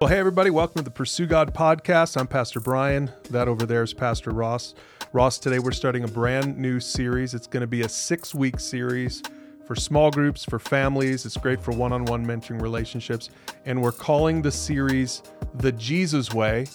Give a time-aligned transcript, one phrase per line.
[0.00, 2.18] Well, hey, everybody, welcome to the Pursue God podcast.
[2.18, 3.12] I'm Pastor Brian.
[3.28, 4.74] That over there is Pastor Ross.
[5.12, 7.34] Ross, today we're starting a brand new series.
[7.34, 9.22] It's going to be a six week series
[9.66, 11.26] for small groups, for families.
[11.26, 13.28] It's great for one on one mentoring relationships.
[13.66, 15.22] And we're calling the series
[15.56, 16.66] The Jesus Way.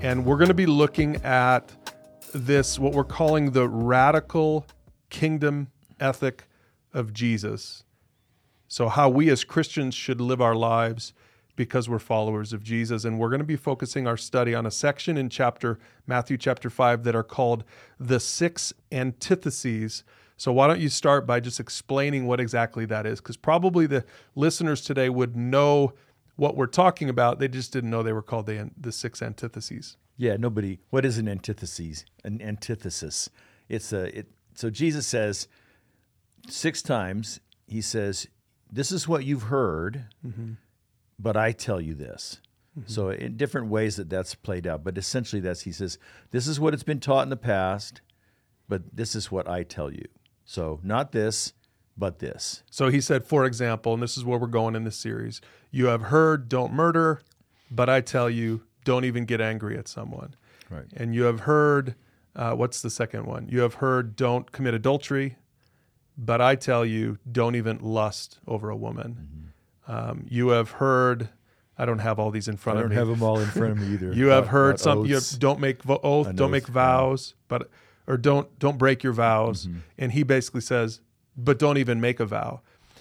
[0.00, 1.72] And we're going to be looking at
[2.34, 4.66] this, what we're calling the radical
[5.10, 5.68] kingdom
[6.00, 6.48] ethic
[6.92, 7.84] of Jesus.
[8.66, 11.12] So, how we as Christians should live our lives
[11.56, 13.04] because we're followers of Jesus.
[13.04, 16.70] And we're going to be focusing our study on a section in chapter Matthew chapter
[16.70, 17.64] 5 that are called
[17.98, 20.04] the six antitheses.
[20.36, 24.04] So why don't you start by just explaining what exactly that is because probably the
[24.34, 25.92] listeners today would know
[26.36, 27.38] what we're talking about.
[27.38, 29.96] They just didn't know they were called the the six antitheses.
[30.16, 30.80] Yeah, nobody.
[30.90, 32.04] What is an antithesis?
[32.24, 33.30] An antithesis.
[33.68, 35.46] It's a it so Jesus says
[36.48, 38.26] six times he says
[38.70, 40.54] this is what you've heard mm-hmm
[41.18, 42.40] but I tell you this.
[42.78, 42.88] Mm-hmm.
[42.88, 45.98] So in different ways that that's played out, but essentially that's he says
[46.30, 48.00] this is what it's been taught in the past,
[48.68, 50.04] but this is what I tell you.
[50.44, 51.52] So not this,
[51.96, 52.62] but this.
[52.70, 55.40] So he said, for example, and this is where we're going in this series.
[55.70, 57.22] You have heard, don't murder,
[57.70, 60.34] but I tell you, don't even get angry at someone.
[60.68, 60.86] Right.
[60.96, 61.94] And you have heard,
[62.34, 63.48] uh, what's the second one?
[63.48, 65.36] You have heard, don't commit adultery,
[66.18, 69.16] but I tell you, don't even lust over a woman.
[69.20, 69.46] Mm-hmm.
[69.86, 71.28] Um, you have heard.
[71.76, 72.94] I don't have all these in front of me.
[72.94, 74.12] I don't have them all in front of me either.
[74.12, 75.04] you have heard some.
[75.06, 76.28] You have, don't make vo- oath.
[76.28, 77.34] An don't oath, make vows.
[77.34, 77.44] Yeah.
[77.48, 77.70] But
[78.06, 79.66] or don't don't break your vows.
[79.66, 79.78] Mm-hmm.
[79.98, 81.00] And he basically says,
[81.36, 82.60] but don't even make a vow.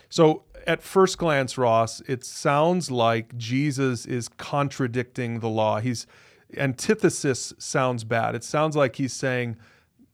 [0.10, 5.80] So at first glance, Ross, it sounds like Jesus is contradicting the law.
[5.80, 6.08] He's
[6.58, 8.36] antithesis sounds bad.
[8.36, 9.58] It sounds like he's saying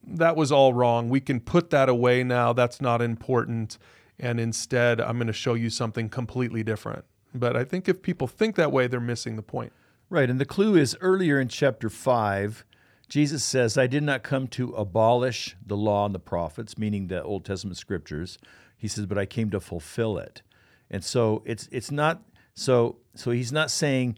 [0.03, 1.09] that was all wrong.
[1.09, 2.53] We can put that away now.
[2.53, 3.77] That's not important
[4.19, 7.05] and instead I'm going to show you something completely different.
[7.33, 9.71] But I think if people think that way, they're missing the point.
[10.09, 10.29] Right.
[10.29, 12.65] And the clue is earlier in chapter 5,
[13.07, 17.23] Jesus says, I did not come to abolish the law and the prophets, meaning the
[17.23, 18.37] Old Testament scriptures.
[18.77, 20.41] He says, but I came to fulfill it.
[20.89, 24.17] And so it's it's not so so he's not saying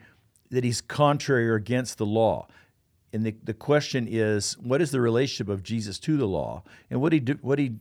[0.52, 2.48] that he's contrary or against the law.
[3.14, 6.64] And the, the question is, what is the relationship of Jesus to the law?
[6.90, 7.74] And what he do, what he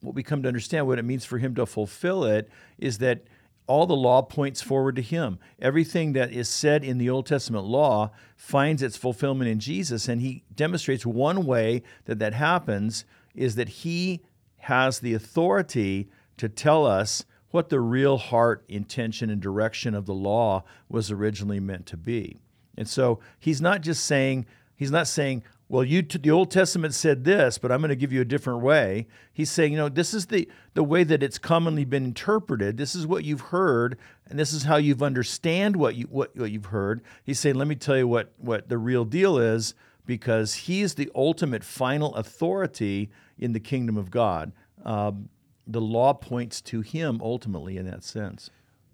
[0.00, 2.48] what we come to understand, what it means for him to fulfill it,
[2.78, 3.24] is that
[3.66, 5.38] all the law points forward to him.
[5.60, 10.20] Everything that is said in the Old Testament law finds its fulfillment in Jesus, and
[10.20, 14.22] he demonstrates one way that that happens is that he
[14.58, 20.14] has the authority to tell us what the real heart, intention, and direction of the
[20.14, 22.40] law was originally meant to be.
[22.76, 24.46] And so he's not just saying,
[24.76, 27.96] he's not saying, well, you t- the Old Testament said this, but I'm going to
[27.96, 29.08] give you a different way.
[29.32, 32.76] He's saying, you know, this is the the way that it's commonly been interpreted.
[32.76, 36.52] This is what you've heard, and this is how you've understand what you what, what
[36.52, 37.02] you've heard.
[37.24, 39.74] He's saying, let me tell you what what the real deal is,
[40.04, 44.52] because He's the ultimate final authority in the kingdom of God.
[44.84, 45.30] Um,
[45.66, 48.50] the law points to Him ultimately in that sense.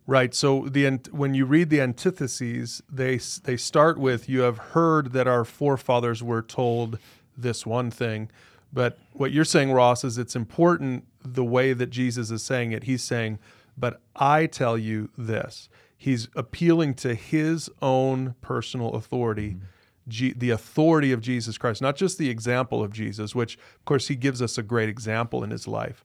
[0.06, 0.34] Right.
[0.34, 5.28] So the when you read the antitheses, they they start with you have heard that
[5.28, 6.98] our forefathers were told
[7.36, 8.28] this one thing,
[8.72, 12.84] but what you're saying, Ross, is it's important the way that Jesus is saying it.
[12.84, 13.38] He's saying,
[13.78, 19.50] "But I tell you this." He's appealing to his own personal authority.
[19.50, 19.64] Mm-hmm.
[20.08, 24.08] G- the authority of Jesus Christ, not just the example of Jesus, which, of course,
[24.08, 26.04] he gives us a great example in his life,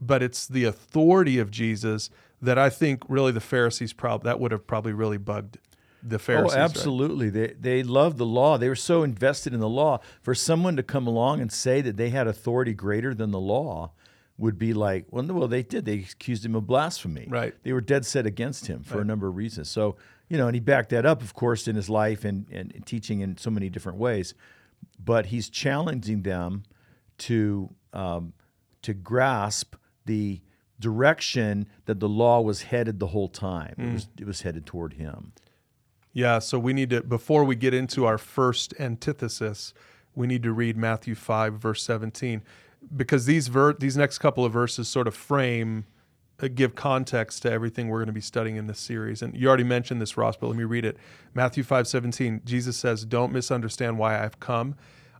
[0.00, 2.08] but it's the authority of Jesus
[2.46, 5.58] that I think really the Pharisees probably that would have probably really bugged
[6.02, 6.56] the Pharisees.
[6.56, 7.26] Oh, absolutely.
[7.26, 7.60] Right?
[7.60, 8.58] They they loved the law.
[8.58, 10.00] They were so invested in the law.
[10.22, 13.92] For someone to come along and say that they had authority greater than the law
[14.38, 15.84] would be like, well, no, well, they did.
[15.84, 17.26] They accused him of blasphemy.
[17.28, 17.54] Right.
[17.62, 19.02] They were dead set against him for right.
[19.02, 19.70] a number of reasons.
[19.70, 19.96] So,
[20.28, 23.20] you know, and he backed that up, of course, in his life and, and teaching
[23.20, 24.34] in so many different ways.
[25.02, 26.64] But he's challenging them
[27.18, 28.34] to um,
[28.82, 29.74] to grasp
[30.04, 30.40] the
[30.78, 33.74] direction that the law was headed the whole time.
[33.78, 33.88] Mm.
[33.88, 35.32] It, was, it was headed toward him.
[36.12, 39.74] Yeah, so we need to, before we get into our first antithesis,
[40.14, 42.42] we need to read Matthew 5, verse 17,
[42.94, 45.84] because these, ver- these next couple of verses sort of frame,
[46.40, 49.22] uh, give context to everything we're going to be studying in this series.
[49.22, 50.96] And you already mentioned this, Ross, but let me read it.
[51.34, 54.74] Matthew 5, 17, Jesus says, Don't misunderstand why I've come.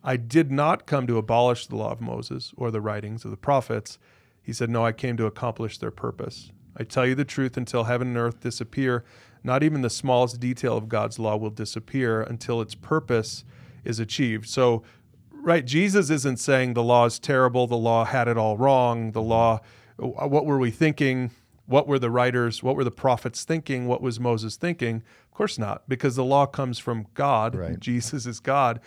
[0.05, 3.37] I did not come to abolish the law of Moses or the writings of the
[3.37, 3.99] prophets
[4.47, 6.53] he said, No, I came to accomplish their purpose.
[6.77, 9.05] I tell you the truth, until heaven and earth disappear,
[9.43, 13.45] not even the smallest detail of God's law will disappear until its purpose
[13.85, 14.49] is achieved.
[14.49, 14.85] So,
[15.33, 19.23] right, Jesus isn't saying the law is terrible, the law had it all wrong, the
[19.23, 19.61] law,
[19.97, 21.33] what were we thinking?
[21.67, 25.03] what were the writers, what were the prophets thinking, what was Moses thinking?
[25.25, 27.55] Of course not, because the law comes from God.
[27.55, 27.79] Right.
[27.79, 28.81] Jesus is God.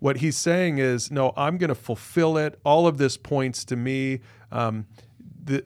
[0.00, 2.58] What he's saying is, no, I'm going to fulfill it.
[2.64, 4.20] All of this points to me.
[4.50, 4.86] Um,
[5.44, 5.62] the,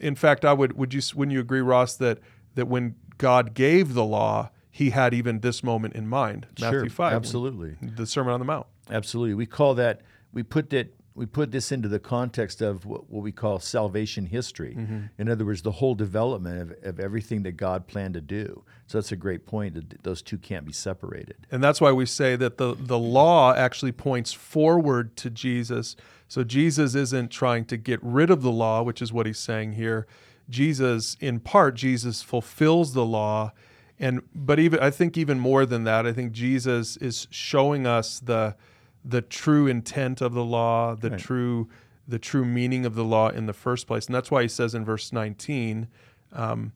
[0.00, 2.18] in fact, I would would you wouldn't you agree, Ross, that
[2.54, 6.46] that when God gave the law, He had even this moment in mind.
[6.60, 7.76] Matthew Sure, five, absolutely.
[7.82, 8.66] the Sermon on the Mount.
[8.90, 9.34] Absolutely.
[9.34, 13.22] We call that, we put that, we put this into the context of what, what
[13.22, 14.74] we call salvation history.
[14.78, 15.00] Mm-hmm.
[15.18, 18.62] In other words, the whole development of, of everything that God planned to do.
[18.86, 19.74] So that's a great point.
[19.74, 21.46] That those two can't be separated.
[21.50, 25.96] And that's why we say that the, the law actually points forward to Jesus.
[26.28, 29.72] So Jesus isn't trying to get rid of the law, which is what he's saying
[29.72, 30.06] here.
[30.48, 33.52] Jesus, in part, Jesus fulfills the law.
[33.98, 38.20] And but even I think even more than that, I think Jesus is showing us
[38.20, 38.56] the
[39.04, 41.18] the true intent of the law, the Right.
[41.20, 41.68] true
[42.08, 44.06] the true meaning of the law in the first place.
[44.06, 45.86] And that's why he says in verse 19,
[46.32, 46.72] um,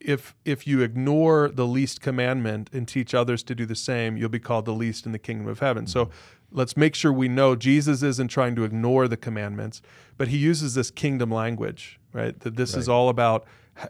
[0.00, 4.28] if if you ignore the least commandment and teach others to do the same, you'll
[4.28, 5.86] be called the least in the kingdom of heaven.
[5.86, 6.10] So
[6.50, 9.80] let's make sure we know Jesus isn't trying to ignore the commandments,
[10.16, 12.38] but he uses this kingdom language, right?
[12.40, 13.44] That this is all about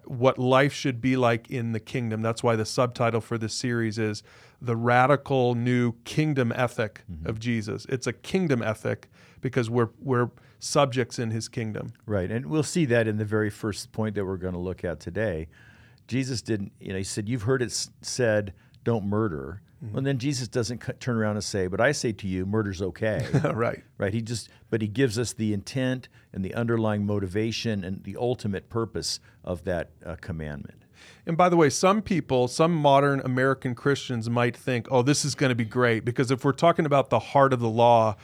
[0.05, 2.21] what life should be like in the kingdom.
[2.21, 4.23] That's why the subtitle for this series is
[4.61, 7.87] the radical new kingdom ethic of Jesus.
[7.89, 9.09] It's a kingdom ethic
[9.41, 11.93] because we're we're subjects in his kingdom.
[12.07, 12.31] Right.
[12.31, 15.01] And we'll see that in the very first point that we're going to look at
[15.01, 15.49] today.
[16.07, 17.73] Jesus didn't, you know, he said, You've heard it
[18.03, 19.61] said, don't murder.
[19.81, 22.83] Well, then Jesus doesn't c- turn around and say, But I say to you, murder's
[22.83, 23.25] okay.
[23.55, 23.85] right.
[23.97, 24.13] right?
[24.13, 28.71] He just, but he gives us the intent and the underlying motivation and the ultimate
[28.71, 30.85] purpose of that uh, commandment.
[31.27, 35.35] And by the way, some people, some modern American Christians might think, oh, this is
[35.35, 36.05] going to be great.
[36.05, 38.17] Because if we're talking about the heart of the law,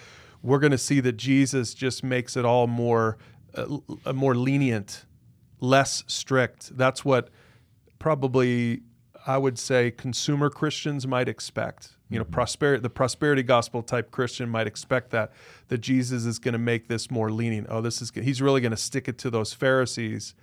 [0.43, 3.19] we're going to see that Jesus just makes it all more,
[3.55, 5.05] uh, more lenient,
[5.61, 6.77] less strict.
[6.77, 7.31] That's what
[7.99, 8.83] probably
[9.27, 11.93] I would say consumer Christians might expect.
[12.11, 15.33] You know, prosperity, the prosperity gospel type Christian might expect that
[15.69, 17.67] that Jesus is going to make this more lenient.
[17.71, 20.35] Oh, this is he's really going to stick it to those Pharisees,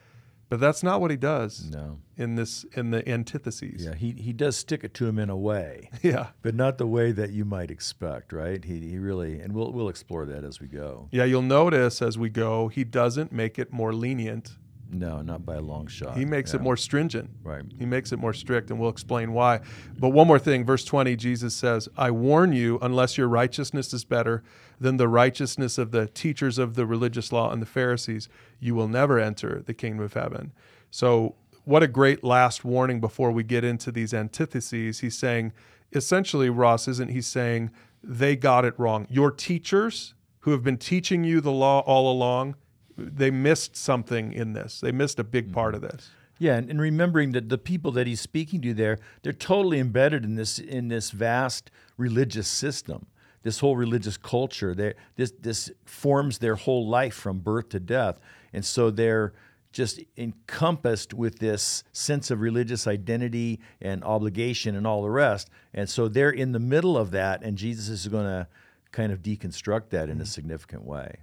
[0.52, 2.00] but that's not what he does No.
[2.18, 3.86] in this in the antitheses.
[3.86, 6.28] Yeah, he, he does stick it to him in a way, Yeah.
[6.42, 8.62] but not the way that you might expect, right?
[8.64, 11.08] He, he really, and we'll, we'll explore that as we go.
[11.12, 14.58] Yeah, you'll notice as we go, he doesn't make it more lenient.
[14.92, 16.18] No, not by a long shot.
[16.18, 17.30] He makes it more stringent.
[17.44, 17.64] Right.
[17.80, 19.62] He makes it more strict, and we'll explain why.
[19.98, 24.04] But one more thing, verse 20, Jesus says, I warn you, unless your righteousness is
[24.04, 24.44] better
[24.80, 28.28] than the righteousness of the teachers of the religious law and the Pharisees,
[28.60, 30.52] you will never enter the kingdom of heaven.
[30.90, 35.00] So, what a great last warning before we get into these antitheses.
[35.00, 35.54] He's saying,
[35.94, 37.70] essentially, Ross, isn't he saying
[38.04, 39.06] they got it wrong?
[39.10, 42.56] Your teachers who have been teaching you the law all along,
[42.98, 44.80] they missed something in this.
[44.80, 46.10] They missed a big part of this.
[46.40, 50.24] Yeah, and, and remembering that the people that he's speaking to there, they're totally embedded
[50.24, 53.06] in this in this vast religious system,
[53.44, 54.74] this whole religious culture.
[54.74, 58.20] They, this this forms their whole life from birth to death,
[58.54, 59.34] and so they're
[59.72, 65.50] just encompassed with this sense of religious identity and obligation and all the rest.
[65.74, 68.48] And so they're in the middle of that, and Jesus is going to
[68.92, 70.24] kind of deconstruct that in a mm-hmm.
[70.26, 71.18] significant way.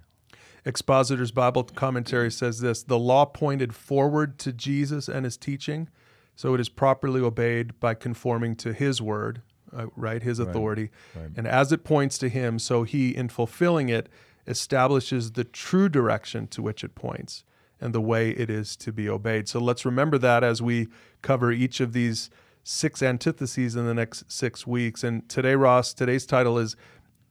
[0.65, 5.89] Expositor's Bible Commentary says this The law pointed forward to Jesus and his teaching,
[6.35, 9.41] so it is properly obeyed by conforming to his word,
[9.75, 10.21] uh, right?
[10.21, 10.89] His authority.
[11.35, 14.09] And as it points to him, so he, in fulfilling it,
[14.47, 17.43] establishes the true direction to which it points
[17.81, 19.47] and the way it is to be obeyed.
[19.47, 20.87] So let's remember that as we
[21.21, 22.29] cover each of these
[22.63, 25.03] six antitheses in the next six weeks.
[25.03, 26.75] And today, Ross, today's title is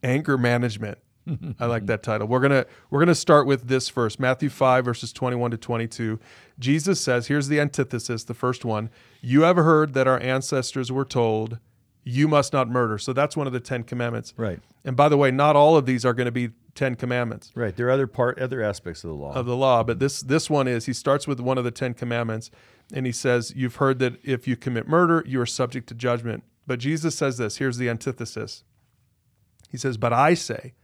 [0.02, 0.98] Anger Management.
[1.58, 2.26] I like that title.
[2.26, 5.86] We're gonna we're gonna start with this first, Matthew five verses twenty one to twenty
[5.86, 6.18] two.
[6.58, 8.90] Jesus says, "Here's the antithesis, the first one.
[9.20, 11.58] You have heard that our ancestors were told,
[12.04, 14.34] you must not murder." So that's one of the Ten Commandments.
[14.36, 14.60] Right.
[14.84, 17.76] And by the way, not all of these are going to be Ten Commandments Right.
[17.76, 19.32] There are other part, other aspects of the law.
[19.34, 21.92] of the law, but this this one is he starts with one of the Ten
[21.94, 22.50] Commandments,
[22.92, 26.44] and he says, "You've heard that if you commit murder, you are subject to judgment."
[26.66, 27.56] But Jesus says this.
[27.56, 28.62] Here's the antithesis.
[29.70, 30.74] He says, "But I say,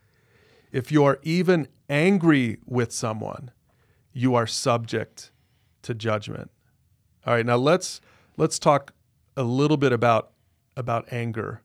[0.75, 3.51] if you are even angry with someone,
[4.13, 5.31] you are subject
[5.83, 6.51] to judgment."
[7.25, 8.01] All right, now let's
[8.37, 8.93] let's talk
[9.37, 10.33] a little bit about
[10.77, 11.63] about anger.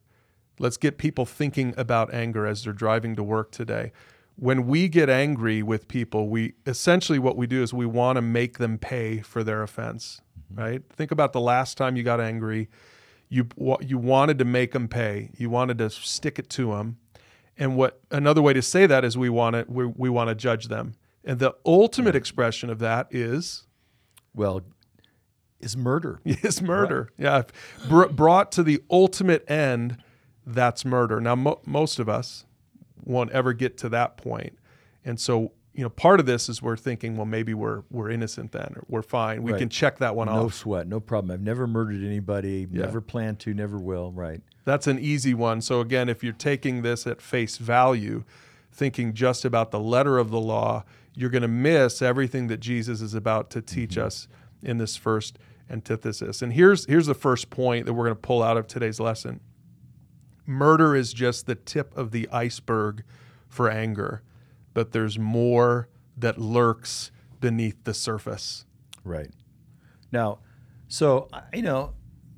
[0.58, 3.92] Let's get people thinking about anger as they're driving to work today.
[4.36, 8.22] When we get angry with people, we essentially what we do is we want to
[8.22, 10.20] make them pay for their offense,
[10.54, 10.82] right?
[10.90, 12.68] Think about the last time you got angry.
[13.28, 13.48] You
[13.80, 15.30] you wanted to make them pay.
[15.36, 16.98] You wanted to stick it to them.
[17.60, 20.34] And what another way to say that is we want to we, we want to
[20.34, 20.94] judge them.
[21.22, 23.66] And the ultimate expression of that is
[24.34, 24.62] Well,
[25.60, 26.20] is murder.
[26.24, 27.10] is murder.
[27.18, 27.42] Yeah,
[27.88, 29.98] Br- brought to the ultimate end,
[30.46, 31.20] that's murder.
[31.20, 32.46] Now, mo- most of us
[33.04, 34.58] won't ever get to that point,
[35.04, 38.52] and so you know, part of this is we're thinking, well, maybe we're we're innocent
[38.52, 39.42] then, or we're fine.
[39.42, 39.58] We Right.
[39.58, 40.42] can check that one No off.
[40.42, 41.30] No sweat, no problem.
[41.30, 42.82] I've never murdered anybody, Yeah.
[42.82, 44.12] never plan to, never will.
[44.12, 44.42] Right.
[44.64, 45.60] That's an easy one.
[45.60, 48.24] So again, if you're taking this at face value,
[48.72, 50.84] thinking just about the letter of the law,
[51.14, 54.06] you're going to miss everything that Jesus is about to teach mm-hmm.
[54.06, 54.28] us
[54.62, 55.38] in this first
[55.70, 56.42] antithesis.
[56.42, 59.40] And here's here's the first point that we're going to pull out of today's lesson.
[60.46, 63.04] Murder is just the tip of the iceberg
[63.48, 64.22] for anger,
[64.74, 67.10] but there's more that lurks
[67.40, 68.66] beneath the surface.
[69.04, 69.30] Right.
[70.12, 70.40] Now,
[70.88, 71.94] so you know,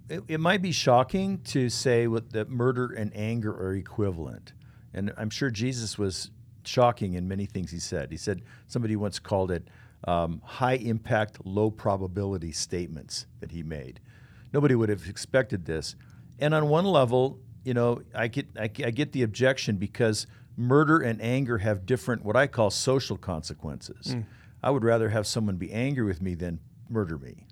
[0.09, 4.53] it, it might be shocking to say what, that murder and anger are equivalent,
[4.93, 6.31] and I'm sure Jesus was
[6.65, 8.11] shocking in many things he said.
[8.11, 9.69] He said somebody once called it
[10.07, 14.01] um, high impact, low probability statements that he made.
[14.53, 15.97] Nobody would have expected this,
[16.39, 21.01] and on one level, you know, I get I, I get the objection because murder
[21.01, 24.15] and anger have different what I call social consequences.
[24.15, 24.25] Mm.
[24.63, 27.47] I would rather have someone be angry with me than murder me.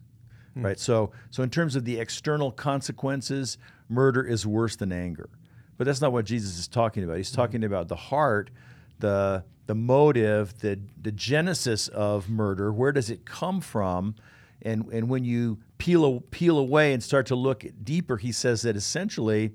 [0.56, 0.64] Mm.
[0.64, 0.78] Right?
[0.78, 5.30] So so in terms of the external consequences, murder is worse than anger.
[5.76, 7.16] But that's not what Jesus is talking about.
[7.16, 7.36] He's mm.
[7.36, 8.50] talking about the heart,
[8.98, 12.72] the the motive, the the genesis of murder.
[12.72, 14.14] Where does it come from?
[14.62, 18.62] And and when you peel a- peel away and start to look deeper, he says
[18.62, 19.52] that essentially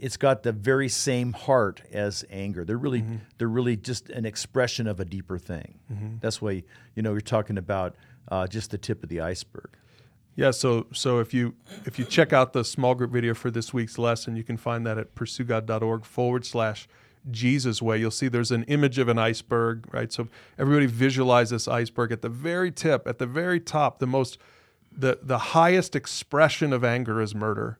[0.00, 2.64] it's got the very same heart as anger.
[2.64, 3.04] They're really
[3.38, 5.78] they're really just an expression of a deeper thing.
[6.20, 6.62] That's why
[6.94, 7.96] you know you're talking about
[8.30, 9.70] uh, just the tip of the iceberg.
[10.36, 13.74] Yeah, so so if you if you check out the small group video for this
[13.74, 16.88] week's lesson, you can find that at pursuegod.org forward slash
[17.30, 17.98] Jesus way.
[17.98, 20.12] You'll see there's an image of an iceberg, right?
[20.12, 20.28] So
[20.58, 24.38] everybody visualize this iceberg at the very tip, at the very top, the most
[24.96, 27.78] the the highest expression of anger is murder.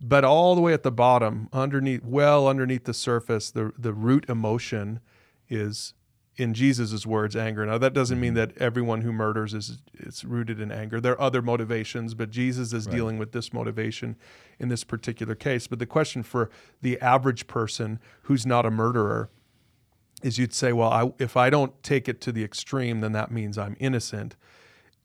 [0.00, 4.26] But all the way at the bottom, underneath well underneath the surface, the the root
[4.28, 5.00] emotion
[5.48, 5.94] is
[6.36, 7.64] in Jesus' words, anger.
[7.64, 8.52] Now that doesn't mean mm-hmm.
[8.52, 11.00] that everyone who murders is it's rooted in anger.
[11.00, 14.16] There are other motivations, but Jesus is dealing with this motivation
[14.58, 15.66] in this particular case.
[15.66, 16.50] But the question for
[16.82, 19.30] the average person who's not a murderer
[20.22, 23.30] is you'd say, well, I, if I don't take it to the extreme, then that
[23.30, 24.36] means I'm innocent.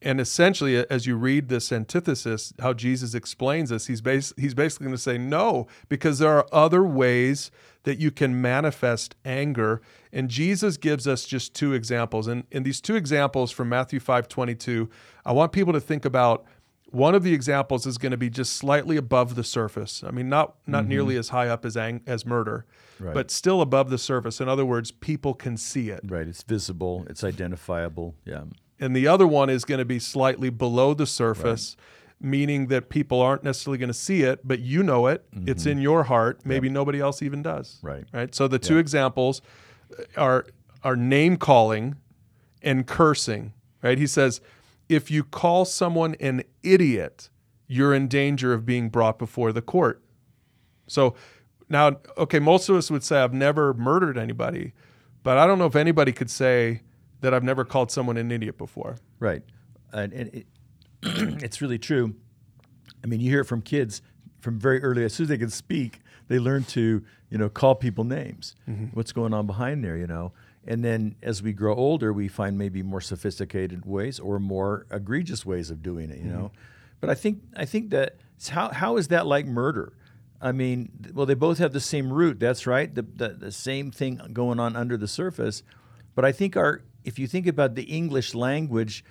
[0.01, 4.85] And essentially, as you read this antithesis, how Jesus explains this, he's, bas- he's basically
[4.85, 7.51] going to say no, because there are other ways
[7.83, 9.81] that you can manifest anger.
[10.11, 12.27] And Jesus gives us just two examples.
[12.27, 14.89] And in these two examples from Matthew 5 22,
[15.25, 16.45] I want people to think about
[16.91, 20.03] one of the examples is going to be just slightly above the surface.
[20.05, 20.89] I mean, not not mm-hmm.
[20.89, 22.65] nearly as high up as ang- as murder,
[22.99, 23.13] Right.
[23.13, 24.41] but still above the surface.
[24.41, 26.01] In other words, people can see it.
[26.03, 26.27] Right.
[26.27, 27.05] It's visible.
[27.09, 28.15] It's identifiable.
[28.25, 28.43] Yeah.
[28.81, 31.77] And the other one is going to be slightly below the surface,
[32.19, 35.23] meaning that people aren't necessarily going to see it, but you know it.
[35.45, 35.71] It's mm-hmm.
[35.71, 36.41] in your heart.
[36.43, 37.79] Maybe nobody else even does.
[37.83, 38.05] Right.
[38.11, 38.33] Right.
[38.35, 39.41] So the two examples
[39.97, 40.45] uh, are
[40.83, 41.95] are name calling
[42.63, 43.53] and cursing.
[43.83, 43.97] Right.
[43.97, 44.41] He says,
[44.89, 47.29] if you call someone an idiot,
[47.67, 50.03] you're in danger of being brought before the court.
[50.87, 51.15] So
[51.69, 54.73] now, okay, most of us would say I've never murdered anybody,
[55.23, 56.81] but I don't know if anybody could say
[57.21, 58.97] that I've never called someone an idiot before.
[59.19, 59.43] Right.
[59.93, 60.47] And, and it,
[61.43, 62.15] it's really true.
[63.03, 64.01] I mean, you hear it from kids
[64.39, 65.03] from very early.
[65.03, 68.55] As soon as they can speak, they learn to, you know, call people names.
[68.69, 68.87] Mm-hmm.
[68.93, 70.33] What's going on behind there, you know?
[70.65, 75.45] And then as we grow older, we find maybe more sophisticated ways or more egregious
[75.45, 76.51] ways of doing it, you know?
[76.53, 76.61] Mm-hmm.
[76.99, 78.17] But I think I think that
[78.49, 79.93] how how is that like murder?
[80.39, 82.39] I mean, well, they both have the same root.
[82.39, 82.93] That's right.
[82.93, 85.63] The, the the same thing going on under the surface.
[86.13, 89.03] But I think our if you think about the English language,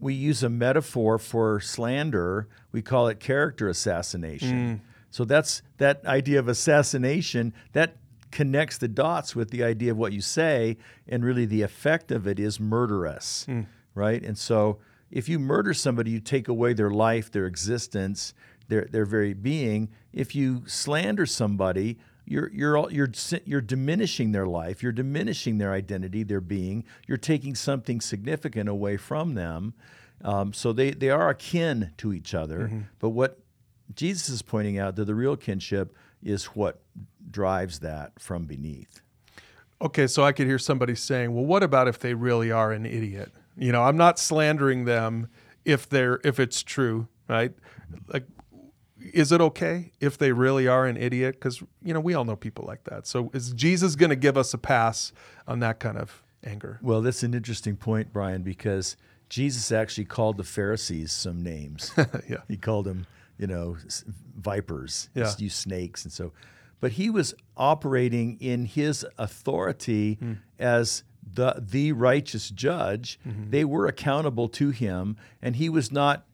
[0.00, 2.48] we use a metaphor for slander.
[2.72, 4.76] We call it character assassination.
[4.76, 4.80] Mm.
[5.10, 7.96] So that's that idea of assassination that
[8.30, 10.76] connects the dots with the idea of what you say,
[11.08, 13.66] and really the effect of it is murderous, mm.
[13.94, 14.22] right?
[14.22, 14.78] And so
[15.10, 18.34] if you murder somebody, you take away their life, their existence,
[18.68, 19.88] their their very being.
[20.12, 23.10] If you slander somebody, you're you're all, you're
[23.44, 24.82] you're diminishing their life.
[24.82, 26.84] You're diminishing their identity, their being.
[27.06, 29.74] You're taking something significant away from them.
[30.22, 32.70] Um, so they they are akin to each other.
[32.98, 33.40] But what
[33.94, 36.82] Jesus is pointing out that the real kinship is what
[37.30, 39.00] drives that from beneath.
[39.80, 42.84] Okay, so I could hear somebody saying, "Well, what about if they really are an
[42.84, 45.28] idiot?" You know, I'm not slandering them
[45.64, 47.52] if they're if it's true, right?
[48.08, 48.24] Like
[49.00, 52.36] is it okay if they really are an idiot cuz you know, we all know
[52.36, 53.06] people like that.
[53.06, 55.12] So is Jesus going to give us a pass
[55.46, 56.78] on that kind of anger?
[56.82, 58.96] Well, that's an interesting point, Brian, because
[59.28, 61.92] Jesus actually called the Pharisees some names.
[62.28, 62.38] yeah.
[62.48, 63.06] He called them,
[63.38, 63.76] you know,
[64.36, 65.32] vipers, Yeah.
[65.38, 66.32] you snakes, and so.
[66.80, 70.32] But he was operating in his authority Hmm.
[70.58, 71.02] as
[71.34, 73.18] the the righteous judge.
[73.26, 73.50] Mm-hmm.
[73.50, 76.24] They were accountable to him, and he was not.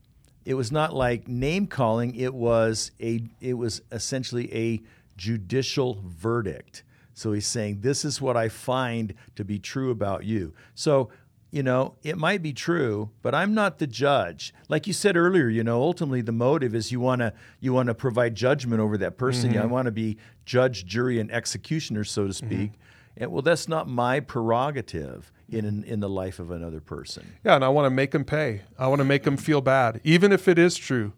[0.45, 2.15] It was not like name calling.
[2.15, 3.25] It was a.
[3.41, 4.83] It was essentially a
[5.17, 6.83] judicial verdict.
[7.15, 11.11] So he's saying, "This is what I find to be true about you." So
[11.55, 14.53] you know, it might be true, but I'm not the judge.
[14.69, 17.87] Like you said earlier, you know, ultimately the motive is you want to you want
[17.87, 19.57] to provide judgment over that person.
[19.57, 22.47] I want to be judge, jury, and executioner, so to mm-hmm.
[22.47, 22.73] speak.
[23.17, 27.35] And well, that's not my prerogative in in the life of another person.
[27.45, 28.63] Yeah, and I want to make them pay.
[28.79, 31.13] I want to make them feel bad, even if it is true,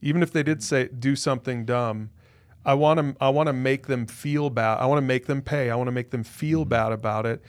[0.00, 2.10] even if they did say do something dumb.
[2.64, 3.16] I want to.
[3.20, 4.78] I want to make them feel bad.
[4.78, 5.70] I want to make them pay.
[5.70, 6.70] I want to make them feel mm-hmm.
[6.70, 7.42] bad about it.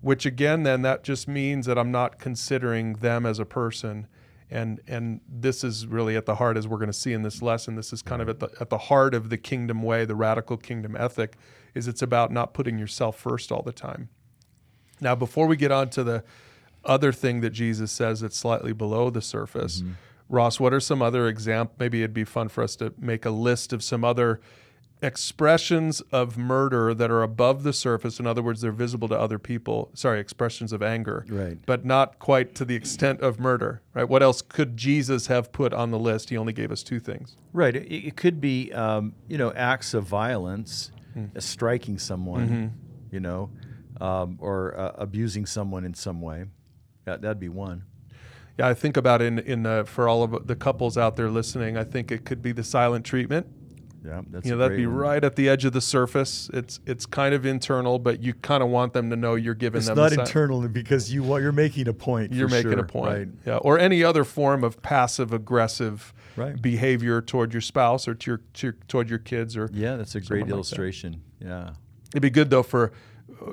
[0.00, 4.08] Which again, then that just means that I'm not considering them as a person.
[4.50, 7.42] And and this is really at the heart, as we're going to see in this
[7.42, 7.76] lesson.
[7.76, 10.56] This is kind of at the at the heart of the kingdom way, the radical
[10.56, 11.36] kingdom ethic.
[11.74, 14.10] Is it's about not putting yourself first all the time.
[15.02, 16.24] Now, before we get on to the
[16.84, 19.82] other thing that Jesus says that's slightly below the surface,
[20.28, 21.76] Ross, what are some other examples?
[21.78, 24.40] Maybe it'd be fun for us to make a list of some other
[25.02, 28.20] expressions of murder that are above the surface.
[28.20, 29.90] In other words, they're visible to other people.
[29.94, 31.58] Sorry, expressions of anger, Right.
[31.66, 34.08] But not quite to the extent of murder, right?
[34.08, 36.30] What else could Jesus have put on the list?
[36.30, 37.36] He only gave us two things.
[37.52, 37.74] Right.
[37.74, 42.72] It, it could be, um, you know, acts of violence, uh, striking someone,
[43.10, 43.50] you know,
[44.02, 46.44] um, or uh, abusing someone in some way.
[47.04, 47.84] That, that'd be one.
[48.58, 51.76] Yeah, I think about in in the, for all of the couples out there listening.
[51.76, 53.46] I think it could be the silent treatment.
[54.04, 54.96] Yeah, that's you know that'd be one.
[54.96, 56.50] right at the edge of the surface.
[56.52, 59.78] It's it's kind of internal, but you kind of want them to know you're giving
[59.78, 59.96] It's them.
[59.96, 62.32] not the si- internal because you you're making a point.
[62.32, 63.28] You're making sure, a point, Right.
[63.46, 66.60] yeah, or any other form of passive aggressive Right.
[66.60, 70.14] behavior toward your spouse or to your, to your toward your kids or Yeah, that's
[70.14, 70.54] a great like that.
[70.54, 71.22] illustration.
[71.40, 71.70] Yeah.
[72.10, 72.90] It'd be good though for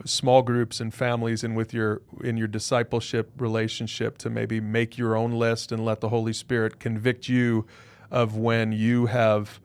[0.05, 5.15] small groups and families and with your in your discipleship relationship to maybe make your
[5.15, 7.65] own list and let the Holy Spirit convict you
[8.11, 9.59] of when you have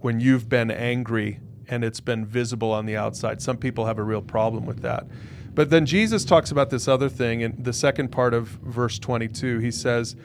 [0.00, 3.40] when you've been angry and it's been visible on the outside.
[3.40, 5.06] Some people have a real problem with that.
[5.54, 9.58] But then Jesus talks about this other thing in the second part of verse 22.
[9.58, 10.16] He says,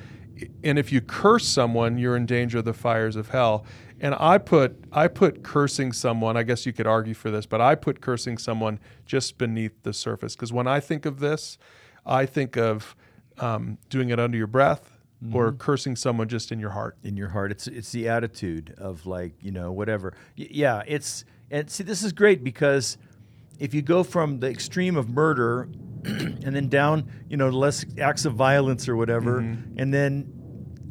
[0.63, 3.65] and if you curse someone, you're in danger of the fires of hell.
[3.99, 6.37] And I put I put cursing someone.
[6.37, 9.93] I guess you could argue for this, but I put cursing someone just beneath the
[9.93, 11.57] surface because when I think of this,
[12.05, 12.95] I think of
[13.39, 14.91] um, doing it under your breath
[15.33, 16.95] or cursing someone just in your heart.
[17.03, 17.51] in your heart.
[17.51, 20.13] It's it's the attitude of like you know whatever.
[20.37, 22.97] Y- yeah, it's and see this is great because
[23.57, 25.69] if you go from the extreme of murder
[26.05, 30.31] and then down you know less acts of violence or whatever, and then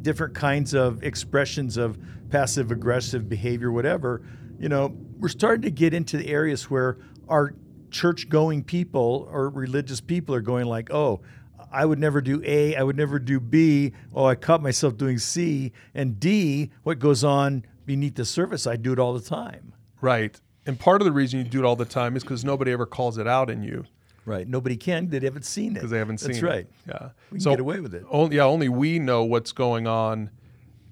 [0.01, 1.97] different kinds of expressions of
[2.29, 4.21] passive aggressive behavior, whatever.
[4.59, 7.53] You know, we're starting to get into the areas where our
[7.91, 11.21] church going people or religious people are going like, oh.
[11.69, 13.91] I would never do A, I would never do B.
[14.15, 15.73] Oh, I caught myself doing C.
[15.93, 19.73] And D, what goes on beneath the surface, I do it all the time.
[19.99, 20.39] Right.
[20.65, 22.85] And part of the reason you do it all the time is because nobody ever
[22.85, 23.83] calls it out in you
[24.27, 24.45] Right.
[24.45, 25.07] Nobody can.
[25.07, 25.75] They haven't seen it.
[25.75, 26.33] because they haven't seen it.
[26.33, 26.45] That's it.
[26.45, 26.67] right.
[26.85, 27.09] Yeah.
[27.31, 28.03] We can get away with it.
[28.09, 30.29] Only, yeah, only we know what's going on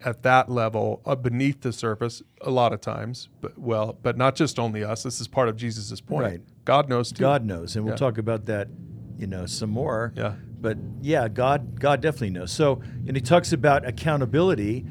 [0.06, 3.28] at that level uh, beneath the surface a lot of times.
[3.41, 5.04] But well, but not just only us.
[5.04, 6.24] This is part of Jesus's point.
[6.24, 6.41] Right.
[6.63, 7.22] God knows too.
[7.22, 7.98] God knows, and we'll Yeah.
[7.98, 8.70] talk about that,
[9.18, 10.13] you know, some more.
[10.15, 10.36] Yeah.
[10.62, 12.52] But yeah, God, God definitely knows.
[12.52, 14.86] So, and he talks about accountability.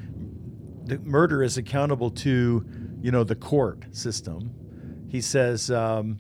[0.85, 2.64] The murder is accountable to,
[3.00, 4.55] you know, the court system.
[5.09, 6.18] He says um,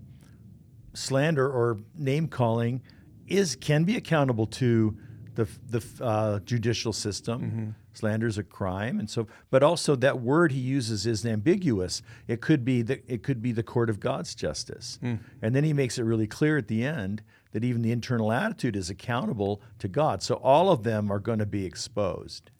[0.94, 2.82] slander or name calling
[3.26, 4.96] is can be accountable to
[5.34, 7.74] the the uh, judicial system.
[7.92, 12.02] Slander is a crime, and so, but also that word he uses is ambiguous.
[12.26, 14.98] It could be the it could be the court of God's justice,
[15.42, 18.74] and then he makes it really clear at the end that even the internal attitude
[18.74, 20.22] is accountable to God.
[20.22, 22.50] So all of them are going to be exposed.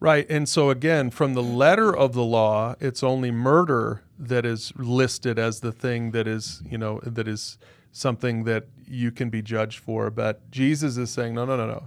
[0.00, 0.26] Right.
[0.30, 5.38] And so, again, from the letter of the law, it's only murder that is listed
[5.38, 7.58] as the thing that is, you know, that is
[7.92, 10.10] something that you can be judged for.
[10.10, 11.84] But Jesus is saying, no, no, no, no.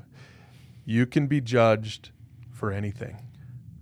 [0.86, 2.12] You can be judged
[2.52, 3.18] for anything,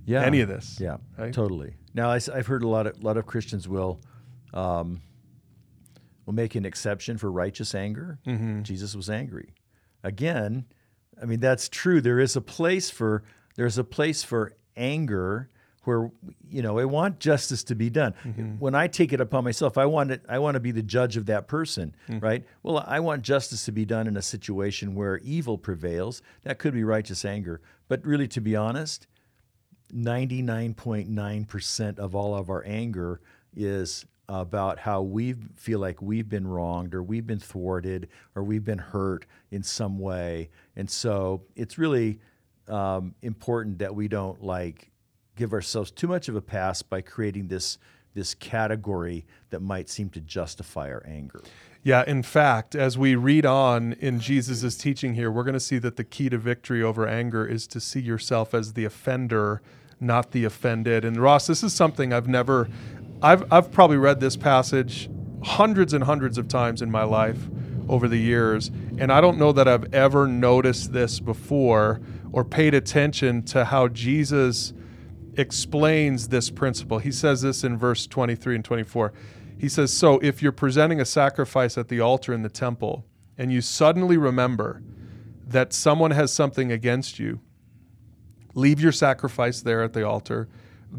[0.05, 0.79] Yeah, any of this.
[0.79, 1.33] Yeah, right?
[1.33, 1.75] totally.
[1.93, 3.99] Now I, have heard a lot of lot of Christians will
[4.53, 5.01] um,
[6.25, 8.19] will make an exception for righteous anger.
[8.25, 8.63] Mm-hmm.
[8.63, 9.53] Jesus was angry.
[10.03, 10.65] Again,
[11.21, 12.01] I mean that's true.
[12.01, 13.23] There is a place for
[13.55, 15.50] there's a place for anger
[15.83, 16.11] where
[16.49, 18.13] you know I want justice to be done.
[18.59, 20.21] When I take it upon myself, I want it.
[20.29, 22.45] I want to be the judge of that person, right?
[22.63, 26.21] Well, I want justice to be done in a situation where evil prevails.
[26.43, 29.07] That could be righteous anger, but really, to be honest,
[29.91, 33.21] ninety nine point nine percent of all of our anger
[33.55, 38.63] is about how we feel like we've been wronged or we've been thwarted or we've
[38.63, 42.19] been hurt in some way, and so it's really
[42.67, 44.90] um, important that we don't like
[45.35, 47.77] give ourselves too much of a pass by creating this
[48.13, 51.41] this category that might seem to justify our anger.
[51.83, 55.79] Yeah, in fact, as we read on in Jesus' teaching here, we're going to see
[55.79, 59.61] that the key to victory over anger is to see yourself as the offender,
[59.99, 61.03] not the offended.
[61.03, 62.69] And Ross, this is something I've never,
[63.21, 65.09] I've, I've probably read this passage
[65.43, 67.49] hundreds and hundreds of times in my life
[67.89, 68.69] over the years.
[68.99, 71.99] And I don't know that I've ever noticed this before
[72.31, 74.73] or paid attention to how Jesus
[75.37, 76.99] explains this principle.
[76.99, 79.13] He says this in verse 23 and 24.
[79.57, 83.05] He says, So if you're presenting a sacrifice at the altar in the temple
[83.37, 84.81] and you suddenly remember
[85.47, 87.39] that someone has something against you,
[88.53, 90.47] leave your sacrifice there at the altar,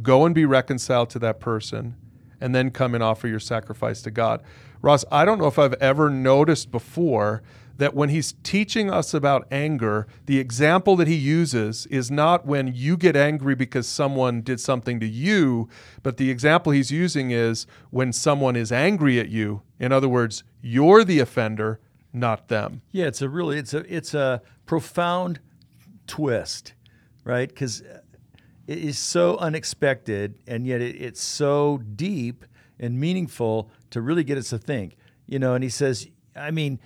[0.02, 1.96] go and be reconciled to that person,
[2.40, 4.42] and then come and offer your sacrifice to God.
[4.80, 7.42] Ross, I don't know if I've ever noticed before
[7.82, 12.72] that when he's teaching us about anger, the example that he uses is not when
[12.72, 15.68] you get angry because someone did something to you,
[16.04, 19.62] but the example he's using is when someone is angry at you.
[19.80, 21.80] In other words, you're the offender,
[22.12, 22.82] not them.
[22.92, 25.40] Yeah, it's a really it's a it's a profound
[26.06, 26.74] twist,
[27.24, 27.48] right?
[27.48, 27.98] Because uh,
[28.68, 32.44] it is so unexpected, and yet it, it's so deep
[32.78, 34.96] and meaningful to really get us to think.
[35.26, 36.78] You know, and he says, I mean,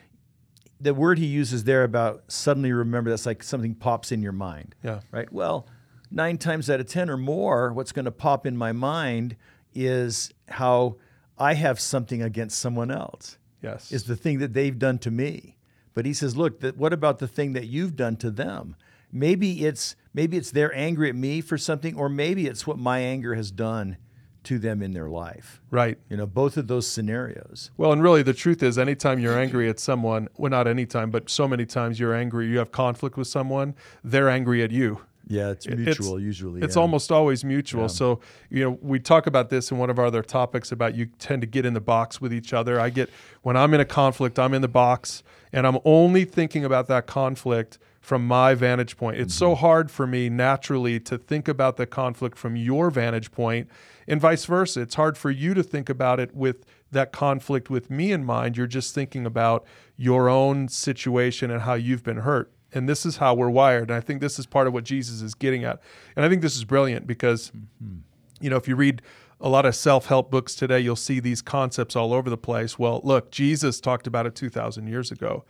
[0.81, 4.75] the word he uses there about suddenly remember that's like something pops in your mind.
[4.83, 5.01] Yeah.
[5.11, 5.31] Right.
[5.33, 5.67] Well,
[6.11, 9.37] nine times out of ten or more, what's going to pop in my mind
[9.75, 10.97] is how
[11.39, 13.93] I have something against someone else Yes.
[13.93, 15.57] is the thing that they've done to me.
[15.95, 18.77] But he says, look, that, what about the thing that you've done to them?
[19.13, 22.99] Maybe it's maybe it's they're angry at me for something, or maybe it's what my
[22.99, 23.97] anger has done
[24.47, 25.61] to them in their life.
[25.71, 25.99] right.
[26.09, 27.71] You know, both of those scenarios.
[27.77, 31.29] Well, and really, the truth is, anytime you're angry at someone, well, not anytime, but
[31.31, 35.01] so many times you're angry, you have conflict with someone, they're angry at you.
[35.29, 36.63] Yeah, it's It's- mutual usually.
[36.63, 36.83] It's yeah.
[36.83, 37.89] almost always mutual.
[37.89, 41.07] So, you know, we talk about this in one of our other topics about you
[41.19, 42.79] tend to get in the box with each other.
[42.79, 43.11] I get,
[43.43, 47.07] when I'm in a conflict, I'm in the box and I'm only thinking about that
[47.09, 49.17] conflict from my vantage point.
[49.17, 49.63] It's so mm-hmm.
[49.63, 53.69] hard for me naturally to think about the conflict from your vantage point
[54.07, 54.83] and vice versa.
[54.83, 58.57] It's hard for you to think about it with that conflict with me in mind.
[58.57, 59.67] You're just thinking about
[59.97, 62.53] your own situation and how you've been hurt.
[62.73, 63.91] And this is how we're wired.
[63.91, 65.81] And I think this is part of what Jesus is getting at.
[66.15, 67.97] And I think this is brilliant because, mm-hmm.
[68.41, 69.03] you know, if you read
[69.41, 72.79] a lot of self help books today, you'll see these concepts all over the place.
[72.79, 75.45] Well, look, Jesus talked about it 2,000 years ago.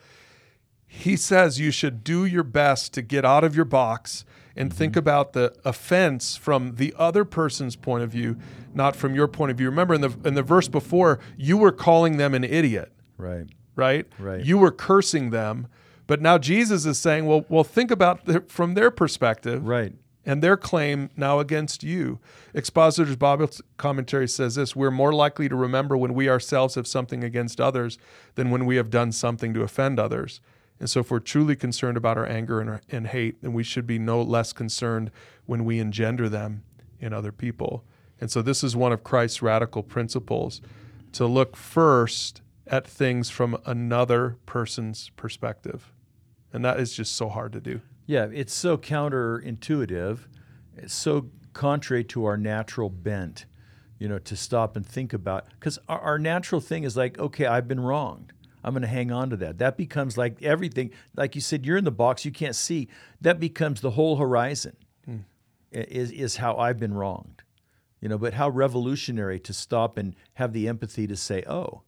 [0.97, 4.25] He says you should do your best to get out of your box
[4.57, 5.01] and think mm-hmm.
[5.01, 8.37] about the offense from the other person's point of view,
[8.75, 9.69] not from your point of view.
[9.69, 13.47] Remember in the in the verse before, you were calling them an idiot right.
[13.75, 14.07] right?
[14.19, 14.45] Right.
[14.45, 15.69] You were cursing them,
[16.07, 19.93] but now Jesus is saying, well, well, think about the, from their perspective Right.
[20.25, 22.19] and their claim now against you.
[22.55, 27.23] Expositor's Bible commentary says this: We're more likely to remember when we ourselves have something
[27.23, 27.99] against others
[28.35, 30.41] than when we have done something to offend others.
[30.79, 33.87] And so, if we're truly concerned about our anger and, and hate, then we should
[33.87, 35.11] be no less concerned
[35.47, 36.65] when we engender them
[37.01, 37.85] in other people.
[38.21, 40.61] And so, this is one of Christ's radical principles
[41.13, 45.93] to look first at things from another person's perspective.
[46.53, 47.81] And that is just so hard to do.
[48.07, 50.21] Yeah, it's so counterintuitive.
[50.77, 53.47] It's so contrary to our natural bent,
[53.99, 55.47] you know, to stop and think about.
[55.51, 58.33] Because our, our natural thing is like, okay, I've been wronged.
[58.67, 59.59] I'm going to hang on to that.
[59.59, 60.91] That becomes like everything.
[61.17, 62.89] Like you said, you're in the box, you can't see.
[63.21, 64.77] That becomes the whole horizon.
[65.09, 65.15] i-
[65.73, 67.43] Is is how I've been wronged,
[68.01, 68.19] you know.
[68.19, 71.83] But how revolutionary to stop and have the empathy to say, oh,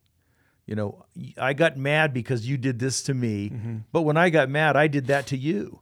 [0.66, 1.04] you know,
[1.36, 3.50] I got mad because you did this to me.
[3.92, 5.80] But when I got mad, I did that to you.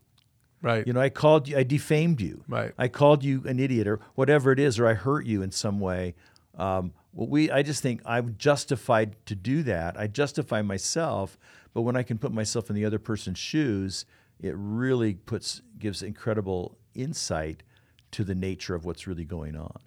[0.62, 0.86] Right.
[0.86, 2.42] You know, I called you, I defamed you.
[2.48, 2.72] Right.
[2.78, 5.78] I called you an idiot or whatever it is, or I hurt you in some
[5.80, 6.14] way.
[6.56, 9.98] Um, well, we, I just think I'm justified to do that.
[9.98, 11.38] I justify myself,
[11.72, 14.04] but when I can put myself in the other person's shoes,
[14.38, 17.62] it really puts gives incredible insight
[18.12, 19.80] to the nature of what's really going on.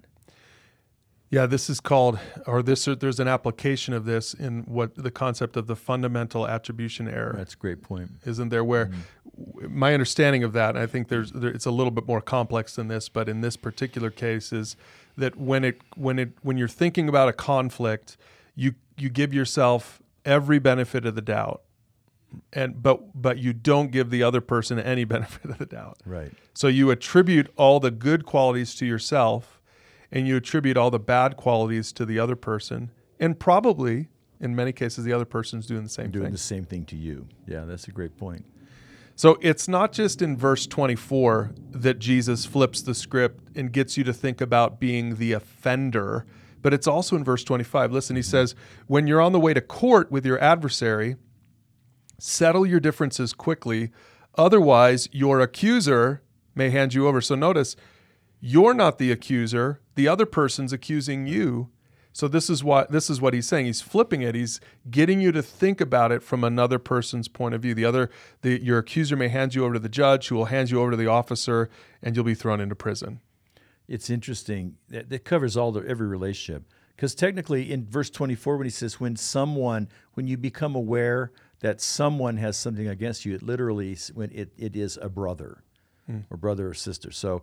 [1.31, 2.85] Yeah, this is called, or this.
[2.85, 7.35] There's an application of this in what the concept of the fundamental attribution error.
[7.37, 8.09] That's a great point.
[8.25, 8.63] isn't there?
[8.63, 9.77] Where mm-hmm.
[9.77, 12.87] my understanding of that, I think there's there, it's a little bit more complex than
[12.87, 14.75] this, but in this particular case, is
[15.19, 18.17] that when it when it when you're thinking about a conflict,
[18.55, 21.61] you you give yourself every benefit of the doubt,
[22.53, 25.97] and but but you don't give the other person any benefit of the doubt.
[26.05, 26.31] Right.
[26.53, 29.61] So you attribute all the good qualities to yourself,
[30.11, 34.09] and you attribute all the bad qualities to the other person, and probably
[34.41, 36.31] in many cases the other person's doing the same Doing thing.
[36.31, 37.27] the same thing to you.
[37.45, 38.45] Yeah, that's a great point.
[39.19, 44.05] So it's not just in verse 24 that Jesus flips the script and gets you
[44.05, 46.25] to think about being the offender,
[46.61, 47.91] but it's also in verse 25.
[47.91, 48.55] Listen, he says,
[48.87, 51.17] When you're on the way to court with your adversary,
[52.17, 53.91] settle your differences quickly,
[54.37, 56.23] otherwise, your accuser
[56.55, 57.19] may hand you over.
[57.19, 57.75] So notice,
[58.39, 61.71] you're not the accuser, the other person's accusing you.
[62.11, 63.67] So this is what this is what he's saying.
[63.67, 64.35] He's flipping it.
[64.35, 67.73] He's getting you to think about it from another person's point of view.
[67.73, 68.09] The other,
[68.41, 70.91] the, your accuser may hand you over to the judge, who will hand you over
[70.91, 71.69] to the officer,
[72.01, 73.21] and you'll be thrown into prison.
[73.87, 74.77] It's interesting.
[74.89, 76.63] That, that covers all the every relationship.
[76.95, 81.79] Because technically, in verse 24, when he says, when someone, when you become aware that
[81.79, 85.63] someone has something against you, it literally, when it, it is a brother
[86.07, 86.19] hmm.
[86.29, 87.09] or brother or sister.
[87.11, 87.41] So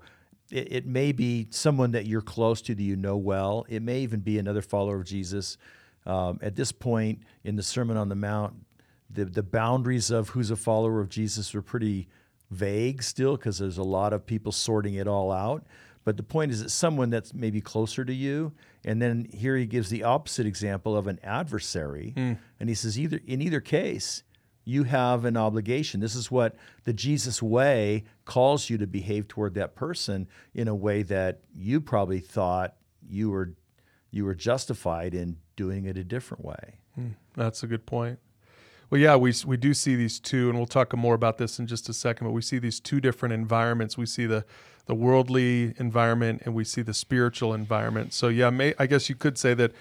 [0.51, 3.67] it, it may be someone that you're close to that you know well.
[3.69, 5.59] It may even be another follower of Jesus.
[6.05, 8.55] Um, at this point in the Sermon on the Mount,
[9.11, 12.09] the, the boundaries of who's a follower of Jesus are pretty
[12.51, 15.65] vague still because there's a lot of people sorting it all out.
[16.05, 18.53] But the point is that someone that's maybe closer to you,
[18.85, 22.13] and then here he gives the opposite example of an adversary,
[22.61, 24.23] and he says either in either case,
[24.67, 26.01] you have an obligation.
[26.01, 30.75] This is what the Jesus way calls you to behave toward that person in a
[30.75, 32.75] way that you probably thought
[33.09, 33.55] you were
[34.11, 36.79] you were justified in doing it a different way.
[36.95, 38.19] Hmm, that's a good point.
[38.91, 41.69] Well, yeah, we we do see these two, and we'll talk more about this in
[41.69, 42.27] just a second.
[42.27, 43.97] But we see these two different environments.
[43.97, 44.45] We see the
[44.87, 48.15] the worldly environment, and we see the spiritual environment.
[48.15, 49.73] So, yeah, may, I guess you could say that,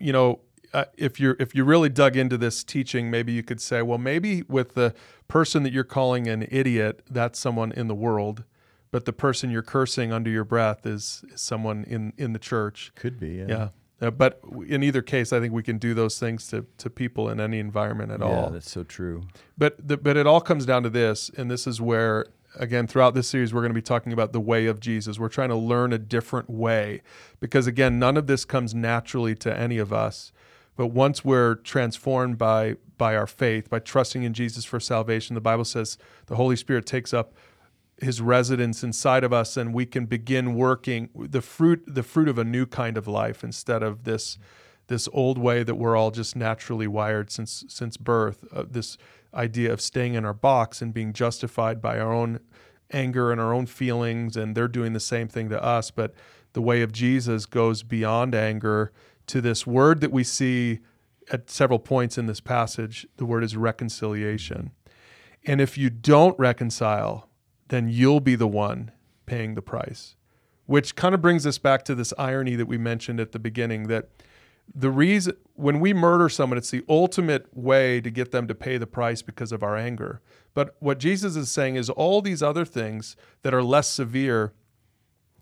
[0.00, 0.40] you know,
[0.74, 3.98] uh, if you're if you really dug into this teaching, maybe you could say, well,
[3.98, 4.92] maybe with the
[5.28, 8.44] person that you're calling an idiot, that's someone in the world,
[8.90, 12.92] but the person you're cursing under your breath is, is someone in in the church.
[12.96, 13.46] Could be, yeah.
[13.48, 13.68] Yeah.
[14.02, 17.30] Uh, but in either case, I think we can do those things to, to people
[17.30, 18.50] in any environment at Yeah, all.
[18.50, 19.22] that's so true.
[19.56, 23.14] But the, but it all comes down to this, and this is where again throughout
[23.14, 25.18] this series we're going to be talking about the way of Jesus.
[25.18, 27.02] We're trying to learn a different way
[27.40, 30.32] because again, none of this comes naturally to any of us.
[30.76, 35.40] But once we're transformed by by our faith, by trusting in Jesus for salvation, the
[35.40, 37.34] Bible says the Holy Spirit takes up
[38.00, 42.38] his residence inside of us and we can begin working the fruit the fruit of
[42.38, 44.38] a new kind of life instead of this
[44.88, 48.98] this old way that we're all just naturally wired since since birth uh, this
[49.34, 52.40] idea of staying in our box and being justified by our own
[52.92, 55.90] anger and our own feelings and they're doing the same thing to us.
[55.90, 56.14] But
[56.52, 58.92] the way of Jesus goes beyond anger
[59.26, 60.80] to this word that we see
[61.32, 64.70] at several points in this passage the word is reconciliation
[65.46, 67.28] and if you don't reconcile
[67.68, 68.92] then you'll be the one
[69.26, 70.16] paying the price.
[70.66, 73.88] Which kind of brings us back to this irony that we mentioned at the beginning
[73.88, 74.08] that
[74.74, 78.78] the reason when we murder someone, it's the ultimate way to get them to pay
[78.78, 80.22] the price because of our anger.
[80.54, 84.52] But what Jesus is saying is all these other things that are less severe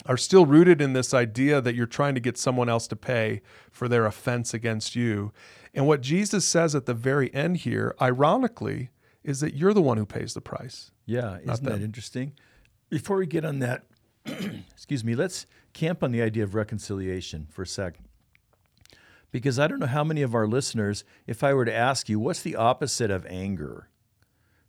[0.06, 3.42] are still rooted in this idea that you're trying to get someone else to pay
[3.70, 5.32] for their offense against you.
[5.74, 8.90] And what Jesus says at the very end here, ironically,
[9.24, 10.90] is that you're the one who pays the price.
[11.06, 12.32] Yeah, isn't that interesting?
[12.90, 13.84] Before we get on that,
[14.26, 17.98] excuse me, let's camp on the idea of reconciliation for a sec.
[19.30, 22.20] Because I don't know how many of our listeners, if I were to ask you,
[22.20, 23.88] what's the opposite of anger?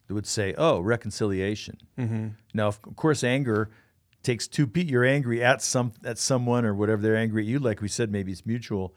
[0.07, 1.77] They would say, oh, reconciliation.
[1.97, 2.27] Mm-hmm.
[2.53, 3.71] Now, of course, anger
[4.23, 4.91] takes two people.
[4.91, 7.59] You're angry at some at someone or whatever they're angry at you.
[7.59, 8.95] Like we said, maybe it's mutual.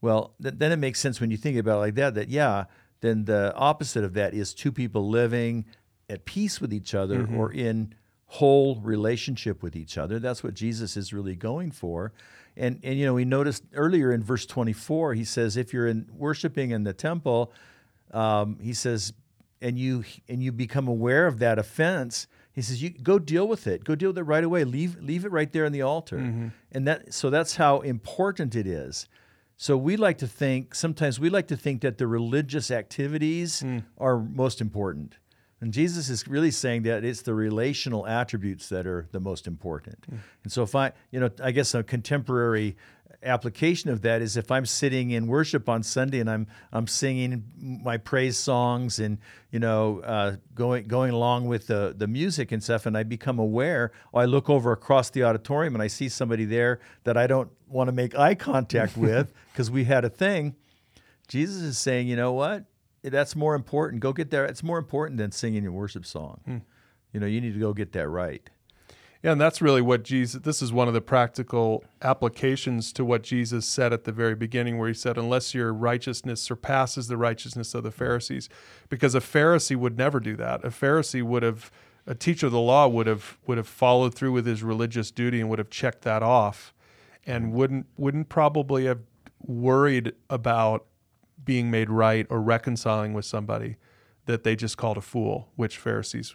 [0.00, 2.14] Well, th- then it makes sense when you think about it like that.
[2.14, 2.64] That yeah,
[3.00, 5.64] then the opposite of that is two people living
[6.10, 7.94] at peace with each other or in
[8.26, 10.18] whole relationship with each other.
[10.18, 12.12] That's what Jesus is really going for.
[12.56, 16.08] And and you know, we noticed earlier in verse 24, he says, if you're in
[16.12, 17.52] worshiping in the temple,
[18.12, 19.12] um, he says,
[19.60, 23.66] and you and you become aware of that offense, he says, you go deal with
[23.66, 23.82] it.
[23.84, 24.62] Go deal with it right away.
[24.62, 26.18] Leave leave it right there on the altar.
[26.18, 26.48] Mm-hmm.
[26.70, 29.08] And that so that's how important it is.
[29.56, 33.84] So we like to think sometimes we like to think that the religious activities mm.
[33.98, 35.18] are most important.
[35.60, 39.98] And Jesus is really saying that it's the relational attributes that are the most important.
[40.10, 40.18] Mm.
[40.44, 42.76] And so if I, you know, I guess a contemporary
[43.24, 47.44] application of that is if I'm sitting in worship on Sunday and I'm I'm singing
[47.56, 49.18] my praise songs and
[49.50, 53.38] you know uh, going going along with the the music and stuff, and I become
[53.38, 57.26] aware, or I look over across the auditorium and I see somebody there that I
[57.26, 60.54] don't want to make eye contact with because we had a thing.
[61.28, 62.64] Jesus is saying, you know what?
[63.02, 64.00] That's more important.
[64.00, 64.44] Go get there.
[64.44, 66.40] It's more important than singing your worship song.
[66.44, 66.58] Hmm.
[67.12, 68.48] You know, you need to go get that right.
[69.24, 73.22] Yeah, and that's really what Jesus, this is one of the practical applications to what
[73.22, 77.74] Jesus said at the very beginning, where he said, Unless your righteousness surpasses the righteousness
[77.74, 78.50] of the Pharisees.
[78.90, 80.62] Because a Pharisee would never do that.
[80.62, 81.70] A Pharisee would have,
[82.06, 85.40] a teacher of the law would have, would have followed through with his religious duty
[85.40, 86.74] and would have checked that off
[87.24, 87.54] and mm-hmm.
[87.54, 89.00] wouldn't, wouldn't probably have
[89.40, 90.84] worried about
[91.42, 93.76] being made right or reconciling with somebody
[94.26, 96.34] that they just called a fool, which Pharisees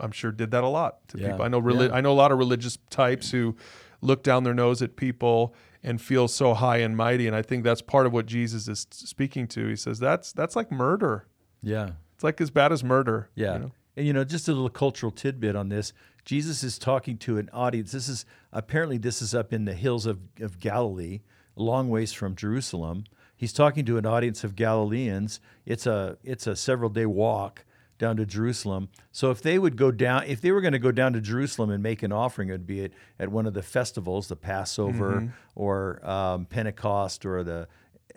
[0.00, 1.30] I'm sure did that a lot to Yeah.
[1.30, 1.44] people.
[1.44, 1.94] I know reli- Yeah.
[1.94, 3.56] I know a lot of religious types who
[4.00, 7.64] look down their nose at people and feel so high and mighty, and I think
[7.64, 9.66] that's part of what Jesus is speaking to.
[9.68, 11.26] He says that's that's like murder.
[11.62, 11.90] Yeah.
[12.14, 13.30] It's like as bad as murder.
[13.34, 13.58] you Yeah.
[13.58, 13.70] know?
[13.96, 15.92] And you know, just a little cultural tidbit on this.
[16.24, 17.92] Jesus is talking to an audience.
[17.92, 21.20] This is apparently this is up in the hills of, of Galilee,
[21.56, 23.04] a long ways from Jerusalem.
[23.34, 25.40] He's talking to an audience of Galileans.
[25.64, 27.64] It's a it's a several day walk
[28.00, 28.88] down to Jerusalem.
[29.12, 31.70] So if they would go down, if they were going to go down to Jerusalem
[31.70, 35.32] and make an offering, it would be at, at one of the festivals, the Passover
[35.54, 37.68] or um, Pentecost or the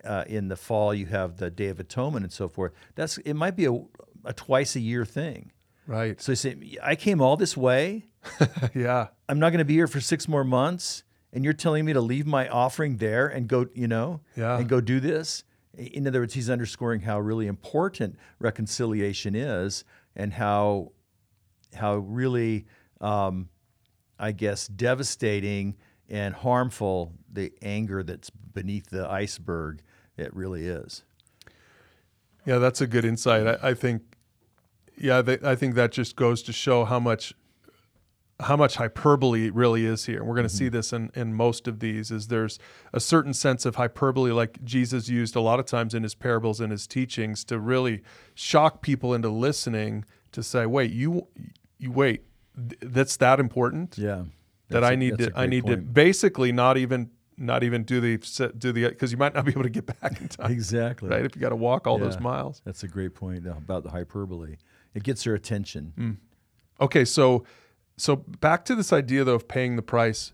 [0.04, 2.72] uh, in the fall you have the Day of Atonement and so forth.
[2.96, 3.74] That's it might be a,
[4.26, 5.52] a twice a year thing.
[5.86, 6.19] Right.
[6.19, 8.06] So you say, I came all this way.
[8.74, 9.08] yeah.
[9.30, 12.00] I'm not going to be here for six more months, and you're telling me to
[12.02, 14.58] leave my offering there and go, you know, Yeah.
[14.58, 15.43] and go do this.
[15.77, 19.83] In other words, he's underscoring how really important reconciliation is,
[20.15, 20.91] and how
[21.75, 22.65] how really,
[23.01, 23.49] um,
[24.19, 25.75] I guess, devastating
[26.09, 29.81] and harmful the anger that's beneath the iceberg
[30.15, 31.03] it really is.
[32.45, 33.47] Yeah, that's a good insight.
[33.47, 34.03] I, I think,
[34.97, 37.33] yeah, th- I think that just goes to show how much,
[38.39, 40.24] how much hyperbole really is here.
[40.24, 40.76] We're going to see mm-hmm.
[40.76, 42.12] this in, in most of these.
[42.12, 42.60] Is there's
[42.91, 46.60] a certain sense of hyperbole, like Jesus used a lot of times in his parables
[46.60, 48.02] and his teachings, to really
[48.34, 50.06] shock people into listening.
[50.32, 51.28] To say, wait, you,
[51.78, 52.24] you wait,
[52.58, 54.24] th- that's that important Yeah.
[54.69, 58.17] that I need a to I need to basically not even not even do the
[58.58, 60.52] do the because you might not be able to get back in time.
[60.52, 61.10] Exactly.
[61.10, 62.62] Right, if you got to walk all those miles.
[62.65, 64.58] That's a great point uh, about the hyperbole.
[64.93, 65.93] It gets their attention.
[65.98, 66.17] Mm.
[66.82, 67.46] Okay, so
[67.97, 70.34] so back to this idea though of paying the price.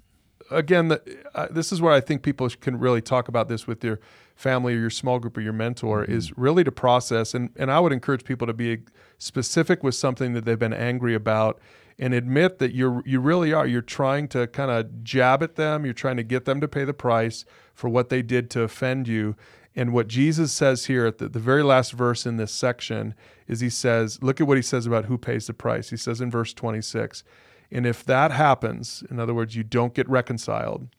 [0.51, 1.01] Again, the,
[1.35, 3.99] uh, this is where I think people can really talk about this with your
[4.35, 7.79] family or your small group or your mentor is really to process and and I
[7.79, 8.79] would encourage people to be
[9.17, 11.59] specific with something that they've been angry about
[11.99, 15.83] and admit that you're you really are you're trying to kind of jab at them,
[15.83, 17.43] you're trying to get them to pay the price
[17.73, 19.35] for what they did to offend you.
[19.79, 23.15] And what Jesus says here at the, the very last verse in this section
[23.47, 25.89] is he says, look at what he says about who pays the price.
[25.89, 27.23] He says in verse 26,
[27.71, 30.89] and if that happens, in other words, you don't get reconciled,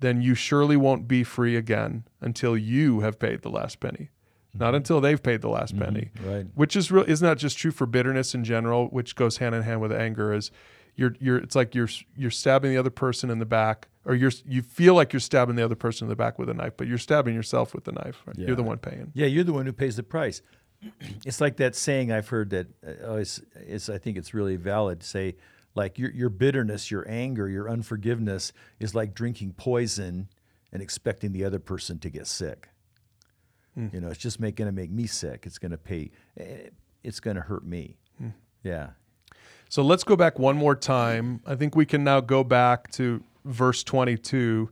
[0.00, 4.08] then you surely won't be free again until you have paid the last penny.
[4.54, 4.76] Not mm-hmm.
[4.76, 5.84] until they've paid the last mm-hmm.
[5.84, 6.10] penny.
[6.24, 6.46] Right.
[6.54, 9.62] Which is real isn't that just true for bitterness in general, which goes hand in
[9.62, 10.50] hand with anger is
[10.96, 14.32] you're you're it's like you're you're stabbing the other person in the back or you're
[14.46, 16.86] you feel like you're stabbing the other person in the back with a knife, but
[16.86, 18.22] you're stabbing yourself with the knife.
[18.26, 18.36] Right?
[18.38, 19.10] You're the one paying.
[19.14, 20.42] Yeah, you're the one who pays the price.
[21.24, 23.88] It's like that saying I've heard that uh, always is.
[23.88, 25.00] I think it's really valid.
[25.00, 25.36] To say
[25.74, 30.28] like your your bitterness, your anger, your unforgiveness is like drinking poison
[30.72, 32.68] and expecting the other person to get sick.
[33.74, 35.44] You know, it's just going to make me sick.
[35.46, 36.10] It's going to pay.
[36.38, 36.68] eh,
[37.02, 37.96] It's going to hurt me.
[38.62, 38.90] Yeah.
[39.72, 41.40] So let's go back one more time.
[41.46, 44.68] I think we can now go back to verse 22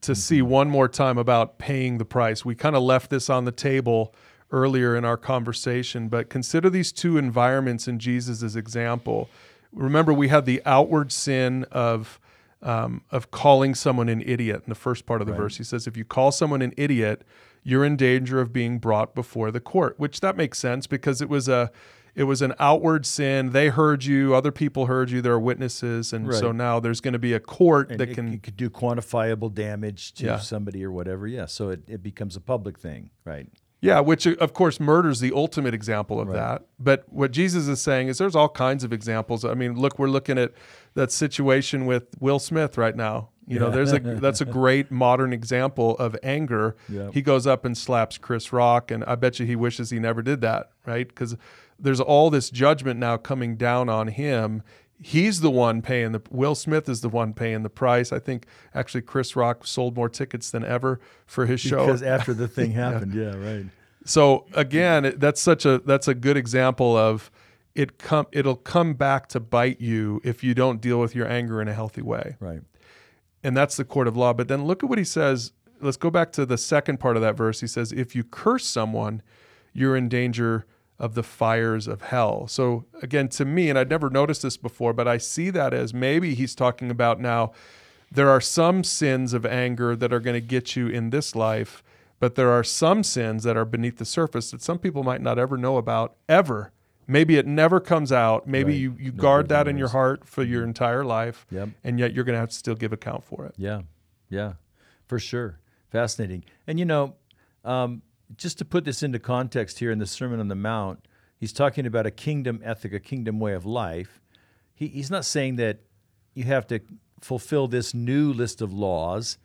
[0.00, 2.46] to see one more time about paying the price.
[2.46, 4.14] We kind of left this on the table
[4.50, 9.28] earlier in our conversation, but consider these two environments in Jesus' example.
[9.70, 12.18] Remember, we had the outward sin of
[12.62, 15.58] um, of calling someone an idiot in the first part of the verse.
[15.58, 17.22] He says, if you call someone an idiot,
[17.62, 21.28] you're in danger of being brought before the court, which that makes sense because it
[21.28, 21.70] was a
[22.18, 23.50] it was an outward sin.
[23.50, 27.12] They heard you, other people heard you, there are witnesses, and so now there's going
[27.12, 30.38] to be a court And that it, can it could do quantifiable damage to Yeah.
[30.38, 31.26] somebody or whatever.
[31.26, 31.46] Yeah.
[31.46, 33.46] So it, it becomes a public thing, right?
[33.80, 36.34] Yeah, which uh, of course murder is the ultimate example of Right.
[36.36, 36.62] that.
[36.80, 39.44] But what Jesus is saying is there's all kinds of examples.
[39.44, 40.52] I mean, look, we're looking at
[40.94, 43.28] that situation with Will Smith right now.
[43.46, 46.76] You know, there's a that's a great modern example of anger.
[46.88, 47.14] Yep.
[47.14, 50.20] He goes up and slaps Chris Rock, and I bet you he wishes he never
[50.20, 51.08] did that, right?
[51.08, 51.36] Because
[51.78, 54.62] there's all this judgment now coming down on him.
[55.00, 58.12] he's the one paying the Will Smith is the one paying the price.
[58.12, 62.34] I think actually Chris Rock sold more tickets than ever for his show because after
[62.34, 63.14] the thing happened.
[63.14, 63.34] yeah.
[63.34, 63.66] yeah, right.
[64.04, 67.30] So again, that's such a that's a good example of
[67.74, 71.62] it come it'll come back to bite you if you don't deal with your anger
[71.62, 72.36] in a healthy way.
[72.40, 72.62] Right.
[73.44, 74.32] And that's the court of law.
[74.32, 75.52] But then look at what he says.
[75.80, 77.60] Let's go back to the second part of that verse.
[77.60, 79.22] He says, if you curse someone,
[79.72, 80.66] you're in danger
[80.98, 82.46] of the fires of hell.
[82.48, 85.94] So again, to me, and I'd never noticed this before, but I see that as
[85.94, 87.52] maybe he's talking about now
[88.10, 91.82] there are some sins of anger that are going to get you in this life,
[92.18, 95.38] but there are some sins that are beneath the surface that some people might not
[95.38, 96.72] ever know about ever.
[97.06, 98.46] Maybe it never comes out.
[98.46, 98.80] Maybe right.
[98.80, 101.70] you, you guard that in your heart for your entire life, yep.
[101.84, 103.54] and yet you're going to have to still give account for it.
[103.56, 103.82] Yeah,
[104.28, 104.54] yeah,
[105.06, 105.58] for sure.
[105.90, 106.44] Fascinating.
[106.66, 107.14] And you know,
[107.64, 108.02] um,
[108.36, 111.06] just to put this into context here in the Sermon on the Mount,
[111.38, 114.20] he's talking about a kingdom ethic, a kingdom way of life.
[114.74, 115.80] He, he's not saying that
[116.34, 116.80] you have to
[117.20, 119.38] fulfill this new list of laws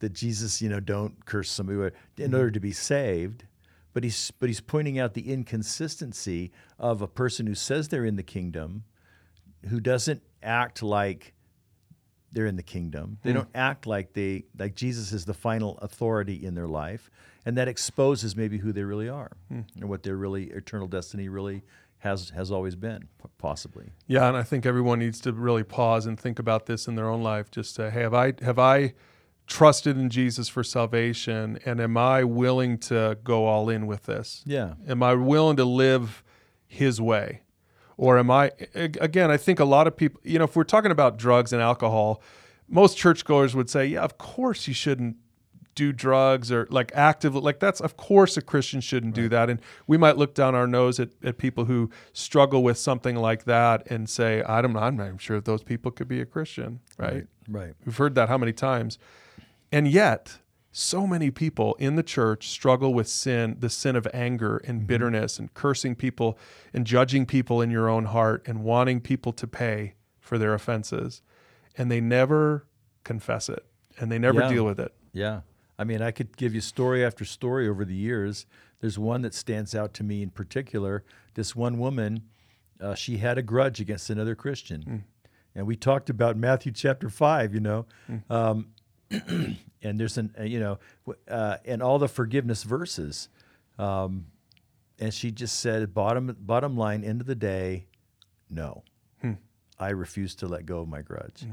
[0.00, 1.90] that Jesus, you know, don't curse somebody in
[2.26, 2.34] mm-hmm.
[2.34, 3.44] order to be saved.
[3.94, 8.16] But he's but he's pointing out the inconsistency of a person who says they're in
[8.16, 8.84] the kingdom,
[9.70, 11.32] who doesn't act like
[12.30, 13.16] they're in the kingdom.
[13.22, 13.36] They mm.
[13.36, 17.10] don't act like they like Jesus is the final authority in their life
[17.46, 19.60] and that exposes maybe who they really are hmm.
[19.76, 21.62] and what their really eternal destiny really
[21.98, 23.92] has has always been possibly.
[24.06, 27.08] Yeah and i think everyone needs to really pause and think about this in their
[27.08, 27.50] own life.
[27.50, 28.92] Just say hey have i have i
[29.46, 31.58] trusted in jesus for salvation?
[31.64, 34.42] And am i willing to go all in with this?
[34.44, 34.74] Yeah.
[34.86, 36.22] Am i willing to live
[36.66, 37.42] his way?
[37.96, 40.90] Or am i again i think a lot of people you know if we're talking
[40.90, 42.22] about drugs and alcohol
[42.68, 45.16] most churchgoers would say yeah of course you shouldn't
[45.76, 49.22] do drugs or like actively like that's of course a christian shouldn't right.
[49.22, 52.76] do that and we might look down our nose at, at people who struggle with
[52.76, 56.20] something like that and say i don't i'm not sure if those people could be
[56.20, 57.12] a christian right?
[57.12, 58.98] right right we've heard that how many times
[59.70, 60.38] and yet
[60.72, 64.86] so many people in the church struggle with sin the sin of anger and mm-hmm.
[64.86, 66.38] bitterness and cursing people
[66.72, 71.20] and judging people in your own heart and wanting people to pay for their offenses
[71.76, 72.66] and they never
[73.04, 73.66] confess it
[73.98, 74.48] and they never yeah.
[74.48, 75.40] deal with it yeah
[75.78, 78.46] I mean, I could give you story after story over the years.
[78.80, 81.04] There's one that stands out to me in particular.
[81.34, 82.22] This one woman,
[82.80, 84.82] uh, she had a grudge against another Christian.
[84.82, 85.02] Mm.
[85.54, 87.86] And we talked about Matthew chapter 5, you know.
[88.10, 88.30] Mm.
[88.30, 88.68] Um,
[89.82, 90.78] and there's an, uh, you know,
[91.28, 93.28] uh, and all the forgiveness verses.
[93.78, 94.26] Um,
[94.98, 97.86] and she just said, bottom, bottom line, end of the day,
[98.48, 98.82] no.
[99.20, 99.32] Hmm.
[99.78, 101.44] I refuse to let go of my grudge.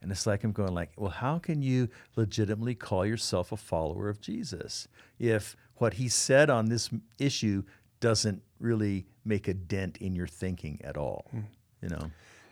[0.00, 0.02] Mm.
[0.02, 4.08] And it's like I'm going like, well, how can you legitimately call yourself a follower
[4.08, 4.88] of Jesus
[5.18, 7.62] if what he said on this issue
[8.00, 11.40] doesn't really make a dent in your thinking at all, hmm.
[11.82, 12.10] you know?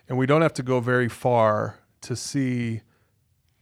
[0.08, 2.80] And we don't have to go very far to see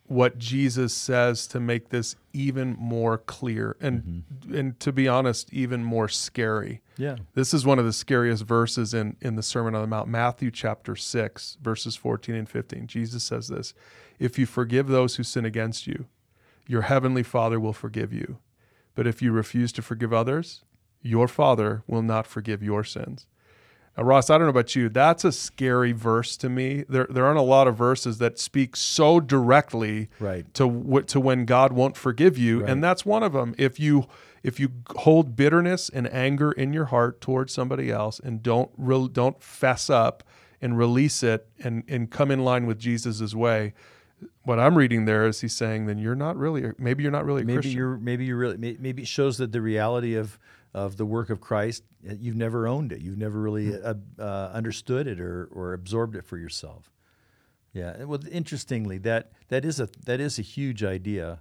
[0.08, 4.54] what Jesus says to make this even more clear and mm-hmm.
[4.54, 6.80] and to be honest even more scary.
[6.96, 7.16] Yeah.
[7.34, 10.50] This is one of the scariest verses in in the Sermon on the Mount, Matthew
[10.50, 12.86] chapter 6 verses 14 and 15.
[12.86, 13.74] Jesus says this,
[14.18, 16.06] "If you forgive those who sin against you,
[16.66, 18.38] your heavenly Father will forgive you.
[18.94, 20.64] But if you refuse to forgive others,
[21.02, 23.26] your Father will not forgive your sins."
[23.98, 24.88] Uh, Ross, I don't know about you.
[24.88, 26.84] That's a scary verse to me.
[26.88, 30.52] There, there aren't a lot of verses that speak so directly right.
[30.54, 32.70] to to when God won't forgive you, right.
[32.70, 33.54] and that's one of them.
[33.58, 34.06] If you
[34.42, 39.08] if you hold bitterness and anger in your heart towards somebody else and don't re-
[39.10, 40.22] don't fess up
[40.60, 43.72] and release it and and come in line with Jesus's way,
[44.42, 47.44] what I'm reading there is he's saying, then you're not really, maybe you're not really
[47.44, 47.76] maybe Christian.
[47.76, 50.38] you're maybe you're really maybe it shows that the reality of
[50.76, 53.00] of the work of Christ, you've never owned it.
[53.00, 53.78] You've never really hmm.
[53.82, 56.92] uh, uh, understood it or, or absorbed it for yourself.
[57.72, 58.04] Yeah.
[58.04, 61.40] Well, interestingly, that that is a that is a huge idea.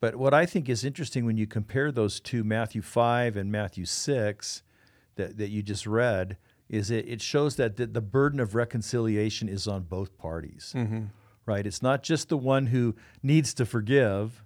[0.00, 3.84] But what I think is interesting when you compare those two, Matthew five and Matthew
[3.84, 4.64] six,
[5.14, 6.36] that that you just read,
[6.68, 10.72] is it, it shows that the, the burden of reconciliation is on both parties.
[10.76, 11.04] Mm-hmm.
[11.46, 11.64] Right.
[11.64, 14.44] It's not just the one who needs to forgive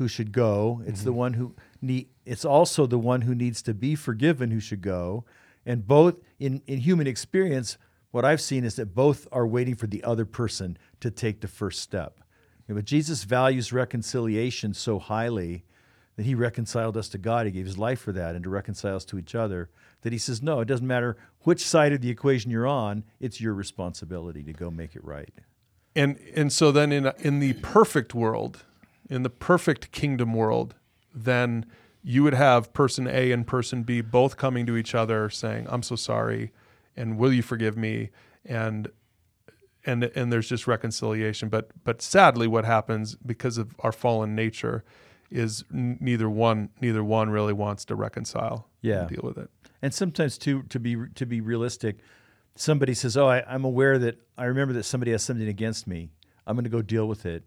[0.00, 0.80] who should go.
[0.86, 1.04] It's mm-hmm.
[1.04, 4.80] the one who need, it's also the one who needs to be forgiven who should
[4.80, 5.26] go.
[5.66, 7.76] And both in, in human experience,
[8.10, 11.48] what I've seen is that both are waiting for the other person to take the
[11.48, 12.20] first step.
[12.66, 15.64] but Jesus values reconciliation so highly
[16.16, 17.44] that he reconciled us to God.
[17.44, 19.68] He gave his life for that and to reconcile us to each other.
[20.00, 23.38] That he says, no, it doesn't matter which side of the equation you're on, it's
[23.38, 25.34] your responsibility to go make it right.
[25.94, 28.64] And and so then in in the perfect world,
[29.10, 30.74] in the perfect kingdom world,
[31.14, 31.66] then
[32.02, 35.82] you would have person A and person B both coming to each other saying, I'm
[35.82, 36.52] so sorry,
[36.96, 38.10] and will you forgive me?
[38.46, 38.88] And
[39.84, 41.48] and and there's just reconciliation.
[41.48, 44.84] But but sadly, what happens because of our fallen nature
[45.30, 48.68] is n- neither one neither one really wants to reconcile.
[48.80, 49.00] Yeah.
[49.00, 49.50] and deal with it.
[49.82, 51.98] And sometimes too, to be to be realistic,
[52.54, 56.12] somebody says, "Oh, I, I'm aware that I remember that somebody has something against me.
[56.46, 57.44] I'm going to go deal with it,"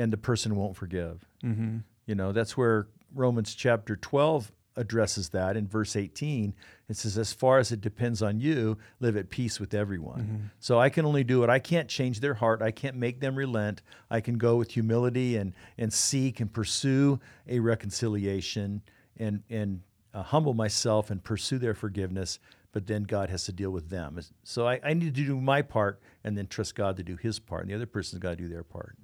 [0.00, 1.26] and the person won't forgive.
[1.44, 1.78] Mm-hmm.
[2.06, 6.54] You know, that's where Romans chapter 12 addresses that in verse 18.
[6.88, 10.50] It says, As far as it depends on you, live at peace with everyone.
[10.58, 11.50] So I can only do it.
[11.50, 12.62] I can't change their heart.
[12.62, 13.82] I can't make them relent.
[14.10, 18.80] I can go with humility and, and seek and pursue a reconciliation
[19.18, 19.82] and, and
[20.14, 22.38] uh, humble myself and pursue their forgiveness.
[22.72, 24.18] But then God has to deal with them.
[24.44, 27.38] So I, I need to do my part and then trust God to do his
[27.38, 27.62] part.
[27.62, 28.96] And the other person's got to do their part.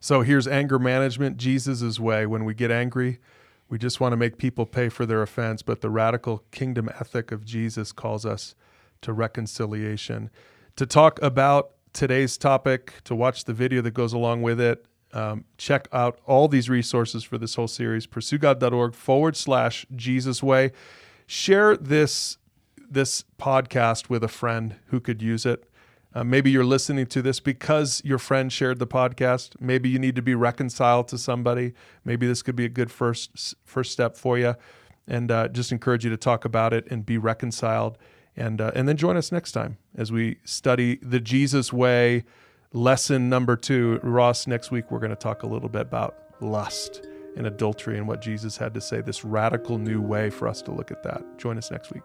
[0.00, 2.26] So here's anger management, Jesus' way.
[2.26, 3.18] When we get angry,
[3.68, 7.32] we just want to make people pay for their offense, but the radical kingdom ethic
[7.32, 8.54] of Jesus calls us
[9.02, 10.30] to reconciliation.
[10.76, 15.44] To talk about today's topic, to watch the video that goes along with it, um,
[15.56, 20.72] check out all these resources for this whole series, pursuegod.org forward slash Jesus Way.
[21.26, 22.38] Share this
[22.90, 25.67] this podcast with a friend who could use it.
[26.14, 29.60] Uh, maybe you're listening to this because your friend shared the podcast.
[29.60, 31.74] Maybe you need to be reconciled to somebody.
[32.04, 34.54] Maybe this could be a good first first step for you.
[35.06, 37.98] And uh, just encourage you to talk about it and be reconciled.
[38.36, 42.24] And uh, and then join us next time as we study the Jesus way.
[42.72, 44.46] Lesson number two, Ross.
[44.46, 47.06] Next week we're going to talk a little bit about lust
[47.36, 49.00] and adultery and what Jesus had to say.
[49.00, 51.22] This radical new way for us to look at that.
[51.38, 52.02] Join us next week.